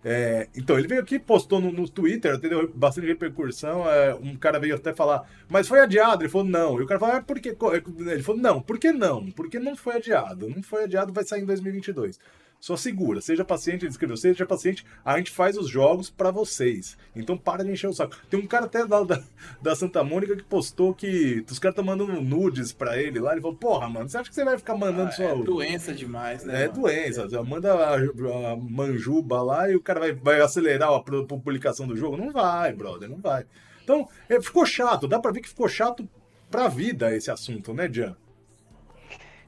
[0.03, 3.89] É, então, ele veio aqui, postou no, no Twitter, deu bastante repercussão.
[3.89, 6.23] É, um cara veio até falar, mas foi adiado?
[6.23, 6.79] Ele falou, não.
[6.79, 7.49] E o cara falou, ah, por que?
[7.49, 9.31] Ele falou, não, por que não?
[9.31, 10.49] Porque não foi adiado.
[10.49, 12.19] Não foi adiado, vai sair em 2022.
[12.59, 16.97] Só segura, seja paciente, ele escreveu, seja paciente, a gente faz os jogos para vocês.
[17.15, 18.15] Então para de encher o saco.
[18.29, 19.23] Tem um cara até da, da,
[19.61, 23.33] da Santa Mônica que postou que os caras estão mandando nudes para ele lá.
[23.33, 25.25] Ele falou, porra, mano, você acha que você vai ficar mandando ah, sua.
[25.25, 26.63] É doença demais, né?
[26.63, 26.81] É mano?
[26.81, 27.27] doença.
[27.31, 27.41] É.
[27.43, 32.17] Manda a, a, manjuba lá e o cara vai, vai acelerar a publicação do jogo.
[32.17, 33.45] Não vai, brother, não vai.
[33.83, 36.07] Então, é, ficou chato, dá pra ver que ficou chato
[36.49, 38.15] pra vida esse assunto, né, Jan?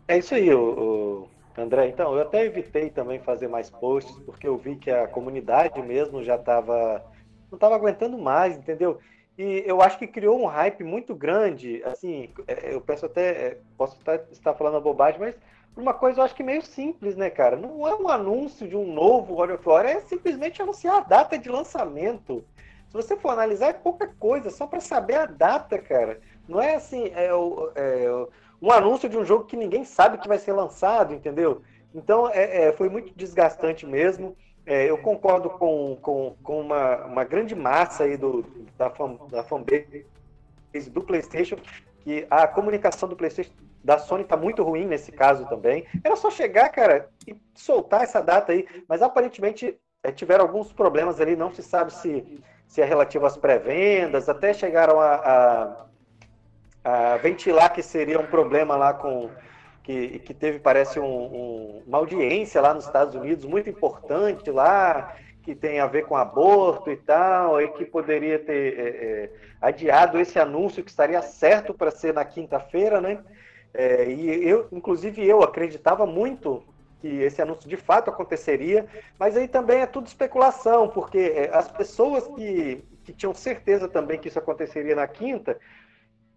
[0.08, 1.28] É isso aí, o,
[1.60, 5.82] André, então, eu até evitei também fazer mais posts, porque eu vi que a comunidade
[5.82, 7.04] mesmo já estava
[7.52, 9.00] não estava aguentando mais, entendeu?
[9.38, 13.58] E eu acho que criou um hype muito grande, assim, é, eu peço até, é,
[13.78, 13.98] posso
[14.32, 15.36] estar falando bobagem, mas
[15.76, 17.56] uma coisa eu acho que meio simples, né, cara?
[17.56, 21.38] Não é um anúncio de um novo God of War, é simplesmente anunciar a data
[21.38, 22.43] de lançamento.
[22.89, 26.19] Se você for analisar, é pouca coisa, só para saber a data, cara.
[26.48, 27.30] Não é assim, é,
[27.76, 28.28] é,
[28.62, 31.62] um anúncio de um jogo que ninguém sabe que vai ser lançado, entendeu?
[31.93, 34.36] Então é, é foi muito desgastante mesmo.
[34.65, 38.45] É, eu concordo com, com, com uma, uma grande massa aí do,
[38.78, 40.06] da, fan, da fanbase
[40.91, 41.58] do PlayStation,
[42.02, 43.52] que a comunicação do PlayStation
[43.84, 45.86] da Sony está muito ruim nesse caso também.
[46.04, 51.19] Era só chegar, cara, e soltar essa data aí, mas aparentemente é, tiveram alguns problemas
[51.19, 55.86] ali, não se sabe se, se é relativo às pré-vendas, até chegaram a, a
[56.83, 59.29] a ventilar que seria um problema lá com
[59.83, 65.15] que, que teve parece um, um, uma audiência lá nos Estados Unidos muito importante lá
[65.41, 69.29] que tem a ver com aborto e tal e que poderia ter é, é,
[69.61, 73.19] adiado esse anúncio que estaria certo para ser na quinta-feira, né?
[73.73, 76.63] É, e eu, inclusive eu acreditava muito
[77.01, 78.85] que esse anúncio de fato aconteceria,
[79.17, 84.19] mas aí também é tudo especulação, porque é, as pessoas que, que tinham certeza também
[84.19, 85.57] que isso aconteceria na quinta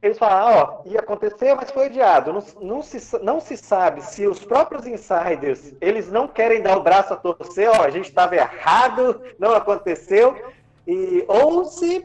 [0.03, 2.33] eles falaram, ó, ia acontecer, mas foi adiado.
[2.33, 6.83] Não, não, se, não se sabe se os próprios insiders, eles não querem dar o
[6.83, 10.37] braço a torcer, ó, a gente estava errado, não aconteceu,
[10.85, 12.05] e, ou se,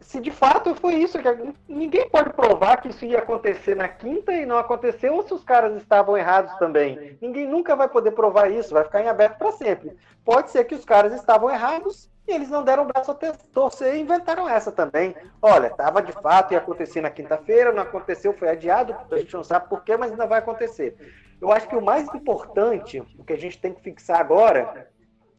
[0.00, 4.32] se de fato foi isso, que ninguém pode provar que isso ia acontecer na quinta
[4.32, 7.18] e não aconteceu, ou se os caras estavam errados também.
[7.20, 9.94] Ninguém nunca vai poder provar isso, vai ficar em aberto para sempre.
[10.24, 13.14] Pode ser que os caras estavam errados e eles não deram o braço a
[13.52, 15.14] torcer e inventaram essa também.
[15.40, 19.44] Olha, estava de fato, ia acontecer na quinta-feira, não aconteceu, foi adiado, a gente não
[19.44, 20.96] sabe porquê, mas ainda vai acontecer.
[21.40, 24.90] Eu acho que o mais importante, o que a gente tem que fixar agora,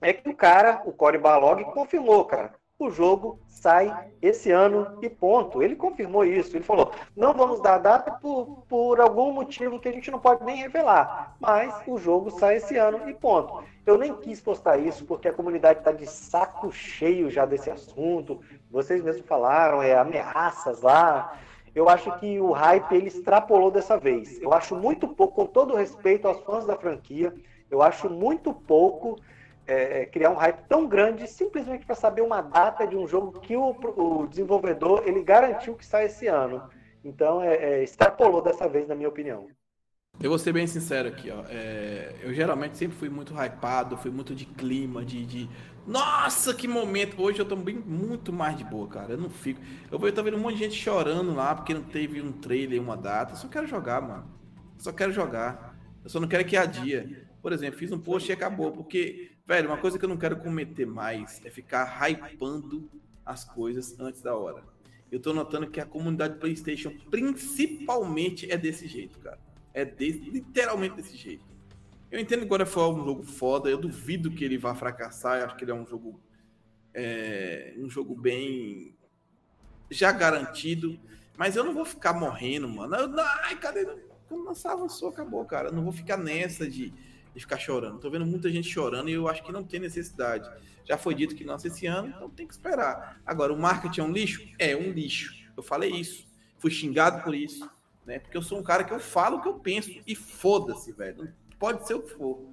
[0.02, 5.10] é que o cara, o Corey Balog, confirmou, cara o jogo sai esse ano e
[5.10, 5.64] ponto.
[5.64, 6.56] Ele confirmou isso.
[6.56, 10.44] Ele falou: não vamos dar data por, por algum motivo que a gente não pode
[10.44, 13.64] nem revelar, mas o jogo sai esse ano e ponto.
[13.86, 18.42] Eu nem quis postar isso porque a comunidade está de saco cheio já desse assunto.
[18.70, 21.36] Vocês mesmos falaram, é ameaças lá.
[21.74, 24.42] Eu acho que o hype ele extrapolou dessa vez.
[24.42, 27.34] Eu acho muito pouco, com todo respeito aos fãs da franquia,
[27.70, 29.18] eu acho muito pouco
[29.68, 33.40] é, é, criar um hype tão grande simplesmente para saber uma data de um jogo
[33.42, 36.70] que o, o, desenvolvedor ele garantiu que sai esse ano.
[37.04, 39.48] Então, é, é, extrapolou dessa vez, na minha opinião.
[40.20, 41.44] Eu vou ser bem sincero aqui, ó.
[41.48, 45.50] É, eu geralmente sempre fui muito hypado, fui muito de clima, de, de,
[45.86, 47.22] Nossa, que momento!
[47.22, 49.14] Hoje eu tô bem, muito mais de boa, cara.
[49.14, 49.62] Eu não fico.
[49.92, 52.82] Eu, eu tô vendo um monte de gente chorando lá porque não teve um trailer,
[52.82, 53.34] uma data.
[53.34, 54.26] Eu só quero jogar, mano.
[54.78, 55.78] Eu só quero jogar.
[56.04, 57.28] Eu só não quero que adia.
[57.42, 60.36] Por exemplo, fiz um post e acabou, porque Velho, uma coisa que eu não quero
[60.36, 62.92] cometer mais é ficar hypando
[63.26, 64.62] as coisas antes da hora.
[65.10, 69.40] Eu tô notando que a comunidade PlayStation, principalmente, é desse jeito, cara.
[69.74, 71.46] É literalmente desse jeito.
[72.12, 75.46] Eu entendo que agora foi um jogo foda, eu duvido que ele vá fracassar, eu
[75.46, 76.20] acho que ele é um jogo.
[76.94, 78.94] É, um jogo bem.
[79.90, 81.00] já garantido.
[81.38, 82.96] Mas eu não vou ficar morrendo, mano.
[82.98, 83.86] Eu, ai, cadê?
[84.28, 85.70] Quando lançar, avançou, acabou, cara.
[85.70, 86.94] Eu não vou ficar nessa de
[87.38, 88.00] e ficar chorando.
[88.00, 90.50] Tô vendo muita gente chorando e eu acho que não tem necessidade.
[90.84, 93.22] Já foi dito que lança esse ano, então tem que esperar.
[93.24, 94.48] Agora, o marketing é um lixo?
[94.58, 95.36] É um lixo.
[95.56, 96.26] Eu falei isso.
[96.58, 97.70] Fui xingado por isso,
[98.08, 98.18] né?
[98.18, 101.32] Porque eu sou um cara que eu falo o que eu penso e foda-se, velho.
[101.60, 102.44] Pode ser o que for.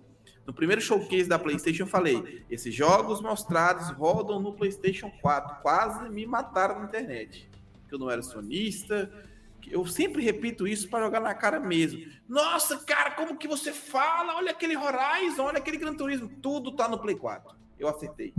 [0.46, 5.62] No primeiro showcase da PlayStation eu falei: esses jogos mostrados rodam no PlayStation 4.
[5.62, 7.48] Quase me mataram na internet.
[7.90, 9.10] Eu não era sonista,
[9.70, 12.05] eu sempre repito isso para jogar na cara mesmo.
[12.29, 14.37] Nossa, cara, como que você fala?
[14.37, 16.29] Olha aquele Horizon, olha aquele Gran Turismo.
[16.29, 17.55] Tudo tá no Play 4.
[17.79, 18.35] Eu acertei.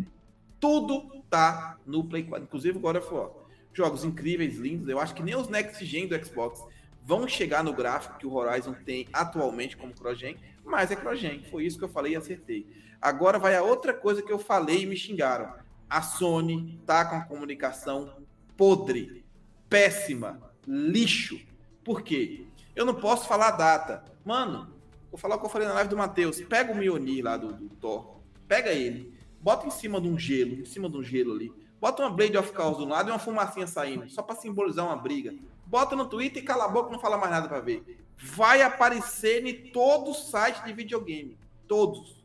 [0.60, 2.46] Tudo tá no Play 4.
[2.46, 3.30] Inclusive, agora foi
[3.74, 4.88] jogos incríveis, lindos.
[4.88, 6.64] Eu acho que nem os Next Gen do Xbox
[7.04, 11.44] vão chegar no gráfico que o Horizon tem atualmente como CrossGen, mas é CrossGen.
[11.52, 12.66] Foi isso que eu falei e acertei.
[13.02, 15.54] Agora vai a outra coisa que eu falei e me xingaram.
[15.88, 18.24] A Sony tá com a comunicação
[18.58, 19.24] podre,
[19.70, 21.40] péssima lixo.
[21.84, 22.46] Por quê?
[22.76, 24.06] Eu não posso falar a data.
[24.24, 24.68] Mano,
[25.12, 26.42] vou falar o que eu falei na live do Matheus.
[26.42, 28.20] Pega o Mionir lá do, do Thor.
[28.48, 29.14] Pega ele.
[29.40, 31.54] Bota em cima de um gelo, em cima de um gelo ali.
[31.80, 34.96] Bota uma Blade of Chaos do lado e uma fumacinha saindo, só para simbolizar uma
[34.96, 35.36] briga.
[35.68, 38.04] Bota no Twitter e cala a boca, não fala mais nada para ver.
[38.18, 41.38] Vai aparecer em todo site de videogame.
[41.68, 42.24] Todos.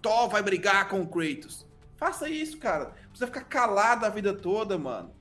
[0.00, 1.64] Thor vai brigar com o Kratos.
[1.96, 2.86] Faça isso, cara.
[3.10, 5.12] Precisa ficar calado a vida toda, mano.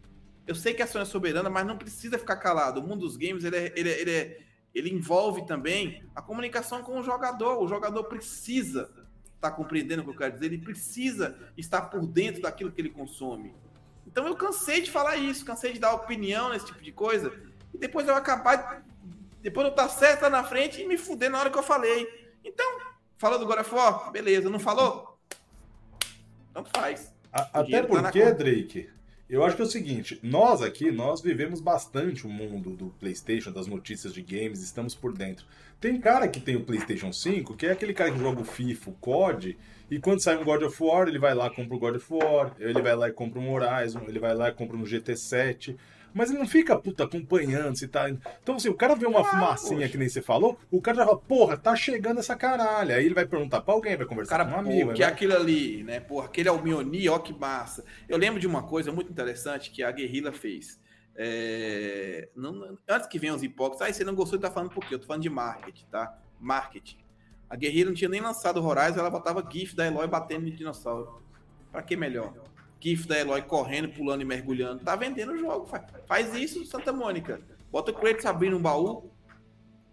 [0.47, 2.80] Eu sei que a Sony é soberana, mas não precisa ficar calado.
[2.80, 4.39] O mundo dos games ele, é, ele, é, ele, é,
[4.73, 7.62] ele envolve também a comunicação com o jogador.
[7.62, 8.89] O jogador precisa
[9.41, 12.80] estar tá compreendendo o que eu quero dizer, ele precisa estar por dentro daquilo que
[12.80, 13.54] ele consome.
[14.06, 17.34] Então eu cansei de falar isso, cansei de dar opinião nesse tipo de coisa,
[17.73, 18.84] e depois eu acabar,
[19.41, 22.08] depois eu estar certo lá na frente e me fuder na hora que eu falei.
[22.43, 22.80] Então,
[23.17, 24.12] falou do God of War?
[24.12, 25.17] Beleza, não falou?
[26.54, 27.12] Tanto faz.
[27.32, 28.89] A, até tá porque, tá Drake,
[29.32, 33.52] eu acho que é o seguinte, nós aqui, nós vivemos bastante o mundo do PlayStation,
[33.52, 35.46] das notícias de games, estamos por dentro.
[35.80, 38.89] Tem cara que tem o PlayStation 5, que é aquele cara que joga o FIFA,
[38.89, 39.58] o COD,
[39.89, 42.13] e quando sai um God of War, ele vai lá e compra o God of
[42.13, 45.78] War, ele vai lá e compra um Horizon, ele vai lá e compra um GT7.
[46.13, 48.10] Mas ele não fica, puta, acompanhando se tá.
[48.10, 49.89] Então, assim, o cara vê uma ah, fumacinha poxa.
[49.89, 52.95] que nem você falou, o cara já fala, porra, tá chegando essa caralha.
[52.95, 54.93] Aí ele vai perguntar pra alguém, vai conversar cara, com um amigo.
[54.93, 56.00] que é aquilo ali, né?
[56.00, 57.84] Porra, aquele Almioni, ó que massa.
[58.10, 60.80] Eu lembro de uma coisa muito interessante que a Guerrilla fez.
[61.15, 62.30] É...
[62.36, 64.71] Não, antes que venham os hipócritas, aí ah, você não gostou de estar tá falando
[64.71, 64.95] por quê?
[64.95, 66.17] Eu tô falando de marketing, tá?
[66.39, 66.97] Marketing.
[67.50, 70.52] A Guerrilla não tinha nem lançado o Horizon, ela botava GIF da Eloy batendo no
[70.52, 71.21] dinossauro.
[71.71, 72.34] Pra que melhor?
[72.82, 74.84] GIF da Eloy correndo, pulando e mergulhando.
[74.84, 75.65] Tá vendendo o jogo.
[75.67, 77.39] Faz, faz isso, Santa Mônica.
[77.72, 79.12] Bota o Kratos abrindo um baú.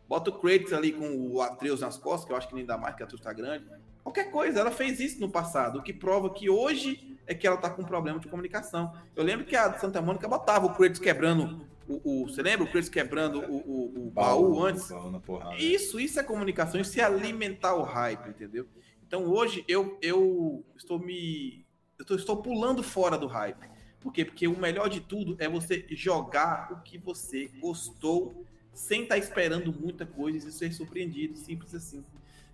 [0.09, 2.79] Bota o Kratos ali com o Atreus nas costas, que eu acho que nem dá
[2.79, 3.67] mais, que a Atreus tá grande.
[4.03, 4.61] Qualquer coisa.
[4.61, 7.85] Ela fez isso no passado, o que prova que hoje é que ela tá com
[7.85, 8.93] problema de comunicação.
[9.15, 12.71] Eu lembro que a Santa Mônica botava o Kratos quebrando o, o, você lembra o
[12.71, 14.89] Chris quebrando o, o, o baú, baú antes?
[14.89, 15.11] Baú
[15.57, 18.69] isso, isso é comunicação, isso é alimentar o hype, entendeu?
[19.07, 21.67] Então hoje eu, eu estou me.
[21.99, 23.69] Eu estou, estou pulando fora do hype.
[24.01, 24.25] Por quê?
[24.25, 29.19] Porque o melhor de tudo é você jogar o que você gostou sem estar tá
[29.19, 32.05] esperando muita coisa e ser surpreendido, simples assim.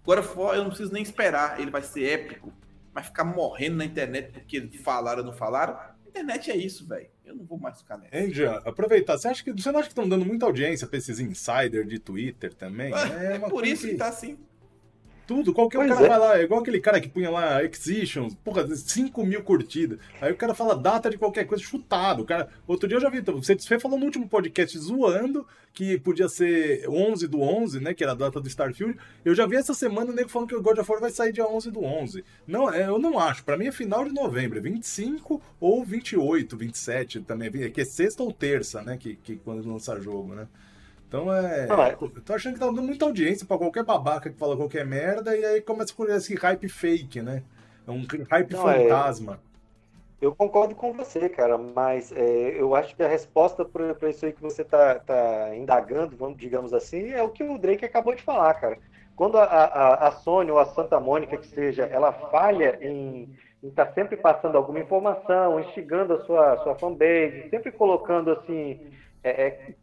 [0.03, 0.23] Agora
[0.55, 2.53] eu não preciso nem esperar, ele vai ser épico,
[2.93, 5.75] vai ficar morrendo na internet porque falaram ou não falaram.
[5.75, 7.09] A internet é isso, velho.
[7.25, 8.17] Eu não vou mais ficar nessa.
[8.17, 11.21] Angel, aproveitar, você acha que você não acha que estão dando muita audiência para esses
[11.21, 12.93] insiders de Twitter também?
[12.95, 14.39] É, é por isso que, que tá assim.
[15.27, 16.09] Tudo, qualquer pois cara é.
[16.09, 19.99] vai lá, é igual aquele cara que punha lá Excisions, porra, 5 mil curtidas.
[20.21, 22.23] Aí o cara fala data de qualquer coisa chutado.
[22.23, 26.29] O cara, outro dia eu já vi, você falou no último podcast zoando que podia
[26.29, 28.97] ser 11 do 11, né, que era a data do Starfield.
[29.25, 31.33] Eu já vi essa semana o nego falando que o God of War vai sair
[31.33, 32.25] dia 11 do 11.
[32.47, 36.57] Não, é, eu não acho, para mim é final de novembro, é 25 ou 28,
[36.57, 40.47] 27 também, é que é sexta ou terça, né, que, que quando lançar jogo, né.
[41.15, 41.69] Então é.
[41.71, 44.85] Ah, eu tô achando que tá dando muita audiência pra qualquer babaca que fala qualquer
[44.85, 47.45] merda e aí começa com esse hype fake, né?
[47.87, 49.41] É um hype não, é, fantasma.
[49.51, 49.55] É...
[50.27, 54.33] Eu concordo com você, cara, mas é, eu acho que a resposta para isso aí
[54.33, 58.23] que você tá, tá indagando, vamos, digamos assim, é o que o Drake acabou de
[58.23, 58.79] falar, cara.
[59.15, 63.29] Quando a, a, a Sony ou a Santa Mônica, que seja, ela falha em
[63.63, 68.81] estar tá sempre passando alguma informação, instigando a sua, sua fanbase, sempre colocando assim.
[69.23, 69.75] É, é,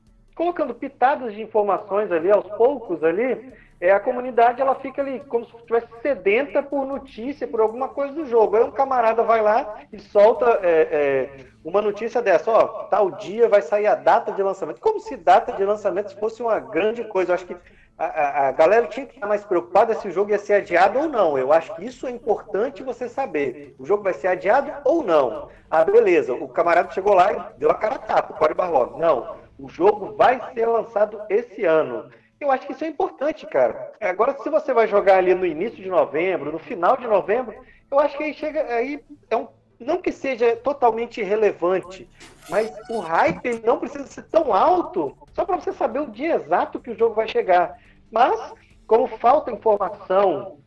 [0.41, 5.45] colocando pitadas de informações ali, aos poucos ali, é, a comunidade ela fica ali como
[5.45, 8.57] se estivesse sedenta por notícia, por alguma coisa do jogo.
[8.57, 11.29] Aí um camarada vai lá e solta é, é,
[11.63, 14.81] uma notícia dessa, ó, tal dia vai sair a data de lançamento.
[14.81, 17.33] Como se data de lançamento fosse uma grande coisa.
[17.33, 17.55] Eu acho que
[17.95, 21.07] a, a, galera tinha que estar mais preocupada se o jogo ia ser adiado ou
[21.07, 21.37] não.
[21.37, 23.75] Eu acho que isso é importante você saber.
[23.77, 25.49] O jogo vai ser adiado ou não?
[25.69, 26.33] Ah, beleza.
[26.33, 28.99] O camarada chegou lá e deu a cara a tapa, o Barlog.
[28.99, 32.09] Não o jogo vai ser lançado esse ano.
[32.39, 33.93] Eu acho que isso é importante, cara.
[34.01, 37.53] Agora, se você vai jogar ali no início de novembro, no final de novembro,
[37.91, 38.63] eu acho que aí chega.
[38.63, 39.47] Aí é um,
[39.79, 42.09] não que seja totalmente irrelevante,
[42.49, 46.79] mas o hype não precisa ser tão alto só para você saber o dia exato
[46.79, 47.77] que o jogo vai chegar.
[48.11, 48.53] Mas,
[48.87, 50.57] como falta informação,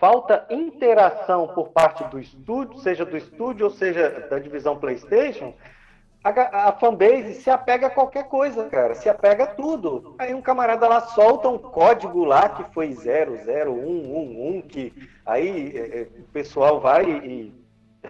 [0.00, 5.52] falta interação por parte do estúdio, seja do estúdio ou seja da divisão PlayStation,
[6.24, 8.94] a, a fanbase se apega a qualquer coisa, cara.
[8.94, 10.14] Se apega a tudo.
[10.18, 16.02] Aí um camarada lá solta um código lá que foi 00111, que aí é, é,
[16.20, 17.52] o pessoal vai e,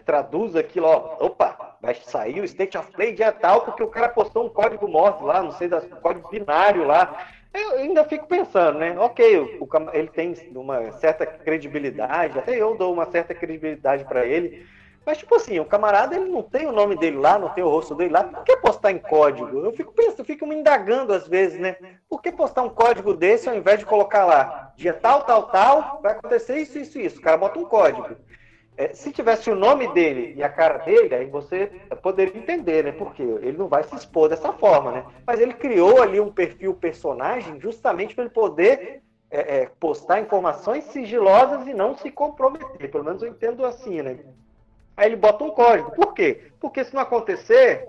[0.06, 1.16] traduz aquilo, ó.
[1.26, 4.86] Opa, vai sair o State of Play dia tal, porque o cara postou um código
[4.86, 7.26] Morse lá, não sei, das, um código binário lá.
[7.52, 8.96] Eu ainda fico pensando, né?
[8.98, 14.24] Ok, o, o, ele tem uma certa credibilidade, até eu dou uma certa credibilidade para
[14.24, 14.66] ele
[15.04, 17.68] mas, tipo assim, o camarada ele não tem o nome dele lá, não tem o
[17.68, 19.58] rosto dele lá, por que postar em código?
[19.58, 21.76] Eu fico pensando, fico me indagando às vezes, né?
[22.08, 26.00] Por que postar um código desse ao invés de colocar lá, dia tal, tal, tal,
[26.02, 27.18] vai acontecer isso, isso, isso.
[27.18, 28.16] O cara bota um código.
[28.76, 31.70] É, se tivesse o nome dele e a cara dele, aí você
[32.02, 32.92] poderia entender, né?
[32.92, 35.04] Porque ele não vai se expor dessa forma, né?
[35.24, 40.84] Mas ele criou ali um perfil personagem justamente para ele poder é, é, postar informações
[40.84, 42.90] sigilosas e não se comprometer.
[42.90, 44.18] Pelo menos eu entendo assim, né?
[44.96, 45.90] Aí ele bota um código.
[45.92, 46.50] Por quê?
[46.60, 47.88] Porque se não acontecer,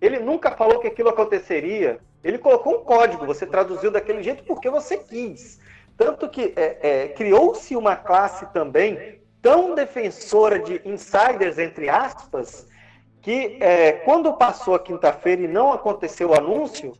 [0.00, 1.98] ele nunca falou que aquilo aconteceria.
[2.22, 5.60] Ele colocou um código, você traduziu daquele jeito porque você quis.
[5.96, 12.66] Tanto que é, é, criou-se uma classe também tão defensora de insiders, entre aspas,
[13.20, 16.92] que é, quando passou a quinta-feira e não aconteceu o anúncio,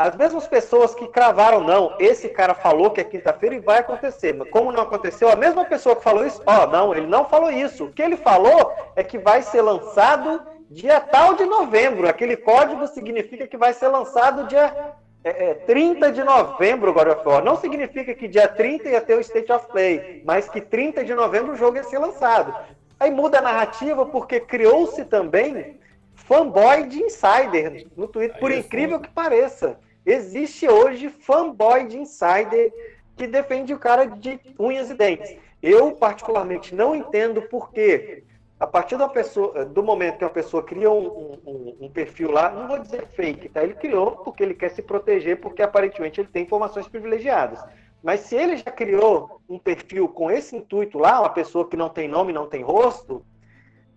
[0.00, 4.34] as mesmas pessoas que cravaram, não, esse cara falou que é quinta-feira e vai acontecer.
[4.34, 7.28] Mas como não aconteceu, a mesma pessoa que falou isso, ó, oh, não, ele não
[7.28, 7.84] falou isso.
[7.84, 12.08] O que ele falou é que vai ser lançado dia tal de novembro.
[12.08, 14.74] Aquele código significa que vai ser lançado dia
[15.22, 17.44] é, é, 30 de novembro, God of War.
[17.44, 21.14] Não significa que dia 30 ia ter o State of Play, mas que 30 de
[21.14, 22.54] novembro o jogo ia ser lançado.
[22.98, 25.78] Aí muda a narrativa porque criou-se também
[26.14, 29.78] fanboy de insider no Twitter, por é incrível que pareça.
[30.04, 32.72] Existe hoje fanboy de insider
[33.16, 35.36] que defende o cara de unhas e dentes.
[35.62, 38.24] Eu, particularmente, não entendo por que,
[38.58, 42.66] a partir pessoa, do momento que uma pessoa cria um, um, um, perfil lá, não
[42.66, 43.62] vou dizer fake, tá?
[43.62, 47.62] Ele criou porque ele quer se proteger, porque aparentemente ele tem informações privilegiadas.
[48.02, 51.90] Mas se ele já criou um perfil com esse intuito lá, uma pessoa que não
[51.90, 53.22] tem nome, não tem rosto,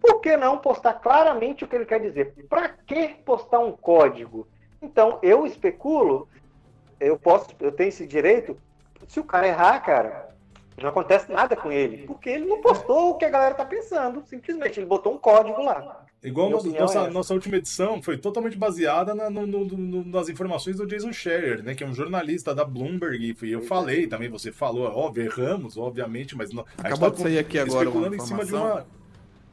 [0.01, 2.33] por que não postar claramente o que ele quer dizer?
[2.49, 4.45] Para que postar um código?
[4.83, 6.27] Então, eu especulo,
[6.99, 8.57] eu posso, eu tenho esse direito,
[9.07, 10.29] se o cara errar, cara,
[10.81, 14.21] não acontece nada com ele, porque ele não postou o que a galera tá pensando,
[14.25, 16.03] simplesmente ele botou um código lá.
[16.21, 20.29] Igual nossa, nossa, é nossa, última edição foi totalmente baseada na, no, no, no, nas
[20.29, 21.75] informações do Jason Scherer, né?
[21.75, 23.35] Que é um jornalista da Bloomberg.
[23.43, 26.65] E eu falei também, você falou, óbvio, erramos, obviamente, mas não.
[26.77, 28.87] Acabou tá de sair aqui agora uma em cima de uma.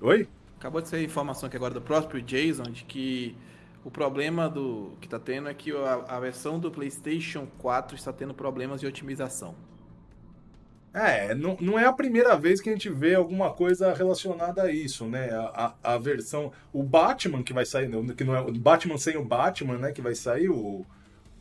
[0.00, 0.28] Oi?
[0.60, 3.36] Acabou de sair informação aqui agora do próprio Jason de que
[3.84, 8.12] o problema do que está tendo é que a, a versão do PlayStation 4 está
[8.12, 9.54] tendo problemas de otimização.
[10.92, 14.72] É, não, não é a primeira vez que a gente vê alguma coisa relacionada a
[14.72, 15.30] isso, né?
[15.30, 16.52] A, a, a versão.
[16.72, 19.92] O Batman que vai sair, que não é o Batman sem o Batman, né?
[19.92, 20.84] Que vai sair, o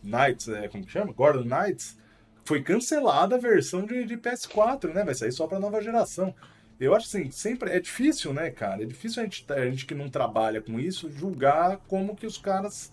[0.03, 1.11] Knights, é, como que chama?
[1.11, 1.97] Gordon Knights.
[2.45, 5.03] Foi cancelada a versão de, de PS4, né?
[5.03, 6.33] Vai sair só pra nova geração.
[6.79, 8.83] Eu acho assim, sempre é difícil, né, cara?
[8.83, 12.37] É difícil a gente, a gente que não trabalha com isso julgar como que os
[12.37, 12.91] caras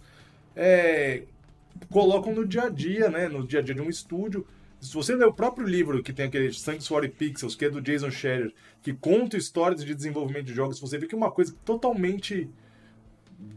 [0.55, 1.23] é,
[1.91, 3.29] colocam no dia a dia, né?
[3.29, 4.47] No dia a dia de um estúdio
[4.81, 8.11] se você ler o próprio livro, que tem aquele Sanctuary Pixels, que é do Jason
[8.11, 12.49] Scherer, que conta histórias de desenvolvimento de jogos, você vê que é uma coisa totalmente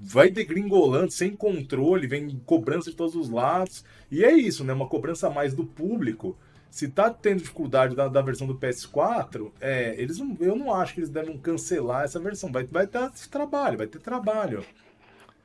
[0.01, 3.85] vai degringolando, sem controle, vem cobrança de todos os lados.
[4.11, 4.73] E é isso, né?
[4.73, 6.37] Uma cobrança mais do público.
[6.69, 10.93] Se tá tendo dificuldade da, da versão do PS4, é, eles não, eu não acho
[10.93, 12.51] que eles devem cancelar essa versão.
[12.51, 14.63] Vai, vai ter trabalho, vai ter trabalho.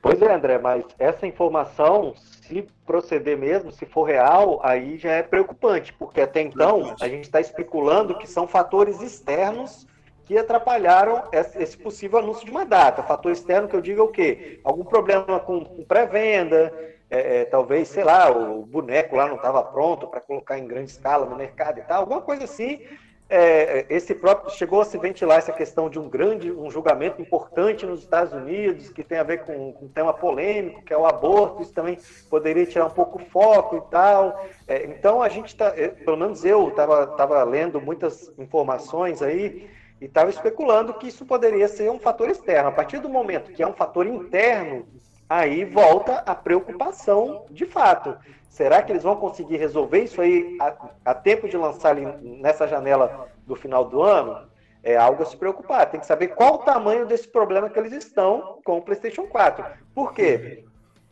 [0.01, 5.23] Pois é, André, mas essa informação, se proceder mesmo, se for real, aí já é
[5.23, 9.87] preocupante, porque até então a gente está especulando que são fatores externos
[10.25, 13.03] que atrapalharam esse possível anúncio de uma data.
[13.03, 14.59] Fator externo que eu digo é o quê?
[14.63, 16.73] Algum problema com, pré-venda,
[17.15, 20.91] é, é, talvez, sei lá, o boneco lá não estava pronto para colocar em grande
[20.91, 22.81] escala no mercado e tal, alguma coisa assim
[23.27, 27.85] é, esse próprio chegou a se ventilar essa questão de um grande, um julgamento importante
[27.85, 31.07] nos Estados Unidos que tem a ver com, com um tema polêmico que é o
[31.07, 31.63] aborto.
[31.63, 31.97] Isso também
[32.29, 34.45] poderia tirar um pouco o foco e tal.
[34.67, 39.67] É, então a gente está, é, pelo menos eu estava tava lendo muitas informações aí
[39.99, 42.69] e estava especulando que isso poderia ser um fator externo.
[42.69, 44.85] A partir do momento que é um fator interno,
[45.29, 48.17] aí volta a preocupação de fato.
[48.49, 53.27] Será que eles vão conseguir resolver isso aí a, a tempo de lançar nessa janela
[53.45, 54.47] do final do ano?
[54.81, 55.89] É algo a se preocupar.
[55.89, 59.65] Tem que saber qual o tamanho desse problema que eles estão com o PlayStation 4.
[59.93, 60.63] Por quê?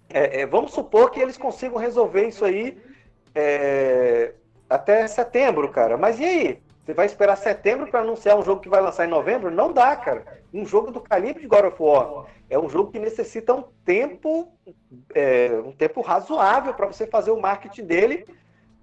[0.10, 2.78] É, é, vamos supor que eles consigam resolver isso aí
[3.34, 4.34] é,
[4.70, 5.98] até setembro, cara.
[5.98, 6.64] Mas e aí?
[6.86, 9.50] Você vai esperar setembro para anunciar um jogo que vai lançar em novembro?
[9.50, 10.43] Não dá, cara.
[10.54, 14.52] Um jogo do calibre de God of War é um jogo que necessita um tempo,
[15.16, 18.26] é, um tempo razoável para você fazer o marketing dele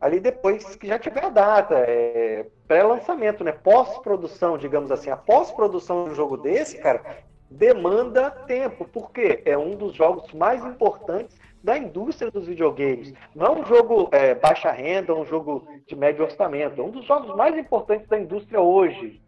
[0.01, 3.53] ali depois que já tiver a data, é, pré-lançamento, né?
[3.53, 5.11] Pós-produção, digamos assim.
[5.11, 7.03] A pós-produção de um jogo desse, cara,
[7.51, 13.13] demanda tempo, porque é um dos jogos mais importantes da indústria dos videogames.
[13.35, 16.81] Não é um jogo é, baixa renda, um jogo de médio orçamento.
[16.81, 19.21] É um dos jogos mais importantes da indústria hoje.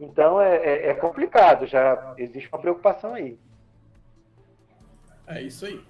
[0.00, 3.38] Então é, é, é complicado, já existe uma preocupação aí.
[5.26, 5.84] É isso aí.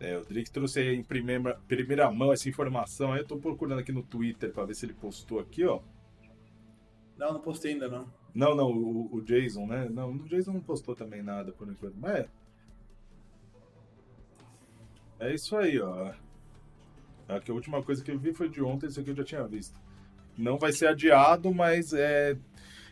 [0.00, 3.12] É, o Drake trouxe aí em primeira, primeira mão essa informação.
[3.12, 5.80] Aí eu tô procurando aqui no Twitter para ver se ele postou aqui, ó.
[7.16, 8.06] Não, não postei ainda não.
[8.34, 9.88] Não, não, o, o Jason, né?
[9.90, 11.96] Não, o Jason não postou também nada por enquanto.
[11.96, 12.28] Mas é,
[15.20, 16.12] é isso aí, ó.
[17.28, 19.46] Aqui, a última coisa que eu vi foi de ontem, isso aqui eu já tinha
[19.46, 19.78] visto.
[20.36, 22.36] Não vai ser adiado, mas é.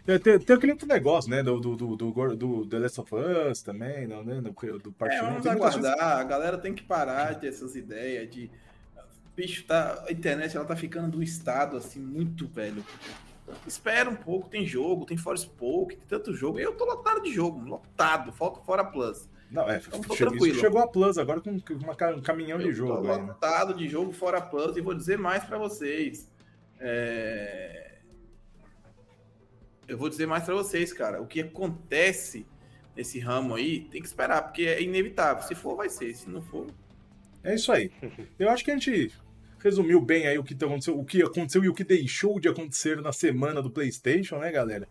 [0.07, 1.43] É tem, tem aquele outro negócio, né?
[1.43, 4.41] Do, do, do, do, do The Last of Us também, não, né?
[4.41, 6.19] Do, do parte é, vamos aguardar.
[6.19, 8.51] A galera tem que parar de ter essas ideias de.
[9.35, 12.85] Bicho, tá, a internet ela tá ficando de um estado assim muito velho.
[13.67, 16.59] Espera um pouco, tem jogo, tem Forspoken, tem tanto jogo.
[16.59, 19.29] Eu tô lotado de jogo, lotado, falta fora Plus.
[19.51, 23.03] Não, é, então, chegou, chegou a Plus agora com uma, um caminhão eu de jogo.
[23.03, 23.27] Tô aí, né?
[23.29, 26.29] lotado de jogo fora Plus e vou dizer mais para vocês.
[26.81, 27.86] É...
[29.89, 31.21] Eu vou dizer mais para vocês, cara.
[31.21, 32.47] O que acontece
[32.97, 35.43] nesse ramo aí tem que esperar, porque é inevitável.
[35.43, 36.15] Se for, vai ser.
[36.15, 36.67] Se não for.
[37.45, 37.91] É isso aí.
[38.39, 39.13] Eu acho que a gente
[39.59, 43.01] resumiu bem aí o que aconteceu, o que aconteceu e o que deixou de acontecer
[43.01, 44.89] na semana do PlayStation, né, galera?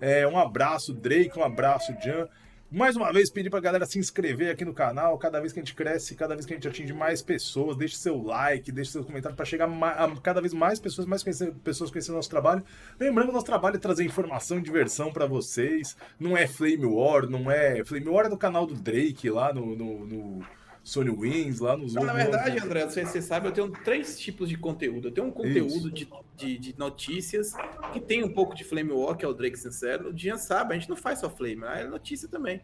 [0.00, 2.28] É, um abraço, Drake, um abraço, Jan.
[2.70, 5.16] Mais uma vez, pedir pra galera se inscrever aqui no canal.
[5.18, 7.94] Cada vez que a gente cresce, cada vez que a gente atinge mais pessoas, deixe
[7.94, 11.92] seu like, deixe seu comentário para chegar a cada vez mais pessoas, mais conhecer, pessoas
[11.92, 12.64] conhecendo nosso trabalho.
[12.98, 15.96] Lembrando nosso trabalho é trazer informação e diversão para vocês.
[16.18, 17.84] Não é Flame War, não é.
[17.84, 20.46] Flame War é do canal do Drake lá no, no, no
[20.86, 21.94] Sony Wins, lá nos.
[21.94, 25.08] Não, na verdade, André, você, você, sabe, eu tenho três tipos de conteúdo.
[25.08, 27.54] Eu tenho um conteúdo de, de, de, notícias
[27.92, 30.10] que tem um pouco de Flame que é o Drake Sincero.
[30.10, 32.60] O Dian sabe, a gente não faz só Flame, é notícia também.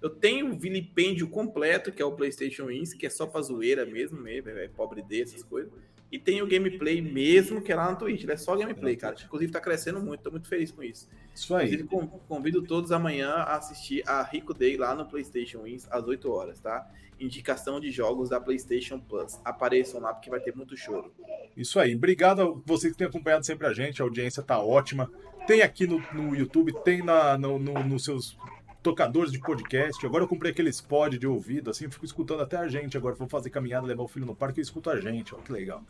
[0.00, 3.84] Eu tenho o vilipêndio completo, que é o PlayStation Wins, que é só pra zoeira
[3.84, 5.70] mesmo, mesmo é pobre D, essas coisas.
[6.10, 8.22] E tem o gameplay mesmo, que é lá no Twitch.
[8.22, 9.16] Ele é só gameplay, cara.
[9.22, 11.06] Inclusive tá crescendo muito, tô muito feliz com isso.
[11.34, 11.74] Isso aí.
[11.74, 16.30] Inclusive, convido todos amanhã a assistir a Rico Day lá no PlayStation Wins às 8
[16.30, 16.88] horas, tá?
[17.18, 19.40] Indicação de jogos da PlayStation Plus.
[19.44, 21.12] Apareçam lá porque vai ter muito choro.
[21.56, 21.94] Isso aí.
[21.94, 24.02] Obrigado a vocês que têm acompanhado sempre a gente.
[24.02, 25.10] A audiência tá ótima.
[25.46, 28.36] Tem aqui no, no YouTube, tem na, no, no, nos seus
[28.82, 30.04] tocadores de podcast.
[30.04, 32.96] Agora eu comprei aqueles pod de ouvido, assim, fico escutando até a gente.
[32.96, 35.50] Agora vou fazer caminhada, levar o filho no parque, eu escuto a gente, ó, que
[35.50, 35.82] legal.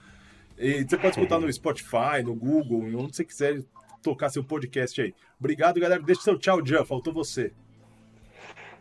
[0.59, 3.63] E você pode escutar no Spotify, no Google, onde você quiser
[4.03, 5.15] tocar seu podcast aí.
[5.39, 6.01] Obrigado, galera.
[6.03, 6.85] Deixa seu tchau, Jean.
[6.85, 7.53] Faltou você.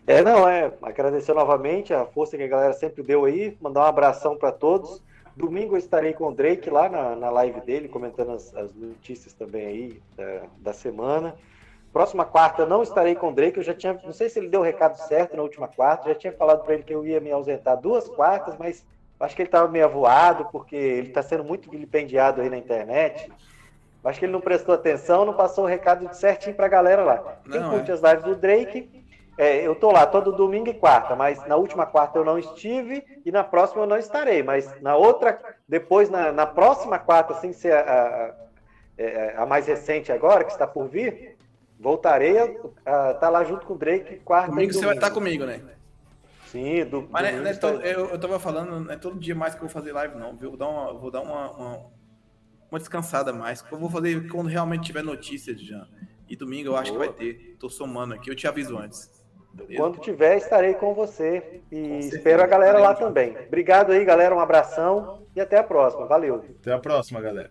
[0.08, 0.72] É, não, é.
[0.82, 3.58] Agradecer novamente a força que a galera sempre deu aí.
[3.60, 5.02] Mandar um abração para todos.
[5.36, 9.34] Domingo eu estarei com o Drake lá na, na live dele, comentando as, as notícias
[9.34, 11.36] também aí da, da semana.
[11.92, 13.58] Próxima quarta não estarei com o Drake.
[13.58, 16.10] Eu já tinha, não sei se ele deu o recado certo na última quarta.
[16.10, 18.86] Já tinha falado para ele que eu ia me ausentar duas quartas, mas
[19.20, 23.32] acho que ele estava meio avoado porque ele está sendo muito vilipendiado aí na internet.
[24.04, 27.38] Acho que ele não prestou atenção, não passou o recado certinho para a galera lá.
[27.50, 27.94] Quem não, curte é.
[27.96, 29.05] as lives do Drake,
[29.38, 33.04] é, eu tô lá todo domingo e quarta, mas na última quarta eu não estive
[33.26, 34.42] e na próxima eu não estarei.
[34.42, 38.36] Mas na outra, depois, na, na próxima quarta, sem ser a, a,
[38.98, 41.36] é, a, mais recente agora, que está por vir,
[41.78, 45.14] voltarei a estar tá lá junto com o Drake quarta Domingo você vai estar tá
[45.14, 45.62] comigo, né?
[46.48, 49.54] Sim, do, Mas é, é todo, eu, eu tava falando, não é todo dia mais
[49.54, 50.52] que eu vou fazer live, não, viu?
[50.52, 51.86] Vou dar uma, vou dar uma, uma,
[52.72, 53.66] uma descansada mais.
[53.70, 55.86] Eu vou fazer quando realmente tiver notícias, já.
[56.30, 57.08] E domingo eu acho Boa.
[57.08, 57.58] que vai ter.
[57.60, 59.15] Tô somando aqui, eu te aviso antes.
[59.56, 59.82] Beleza?
[59.82, 61.62] Quando tiver, estarei com você.
[61.72, 63.36] E com espero a galera lá também.
[63.48, 64.36] Obrigado aí, galera.
[64.36, 66.06] Um abração e até a próxima.
[66.06, 66.44] Valeu.
[66.62, 67.50] Até a próxima, galera.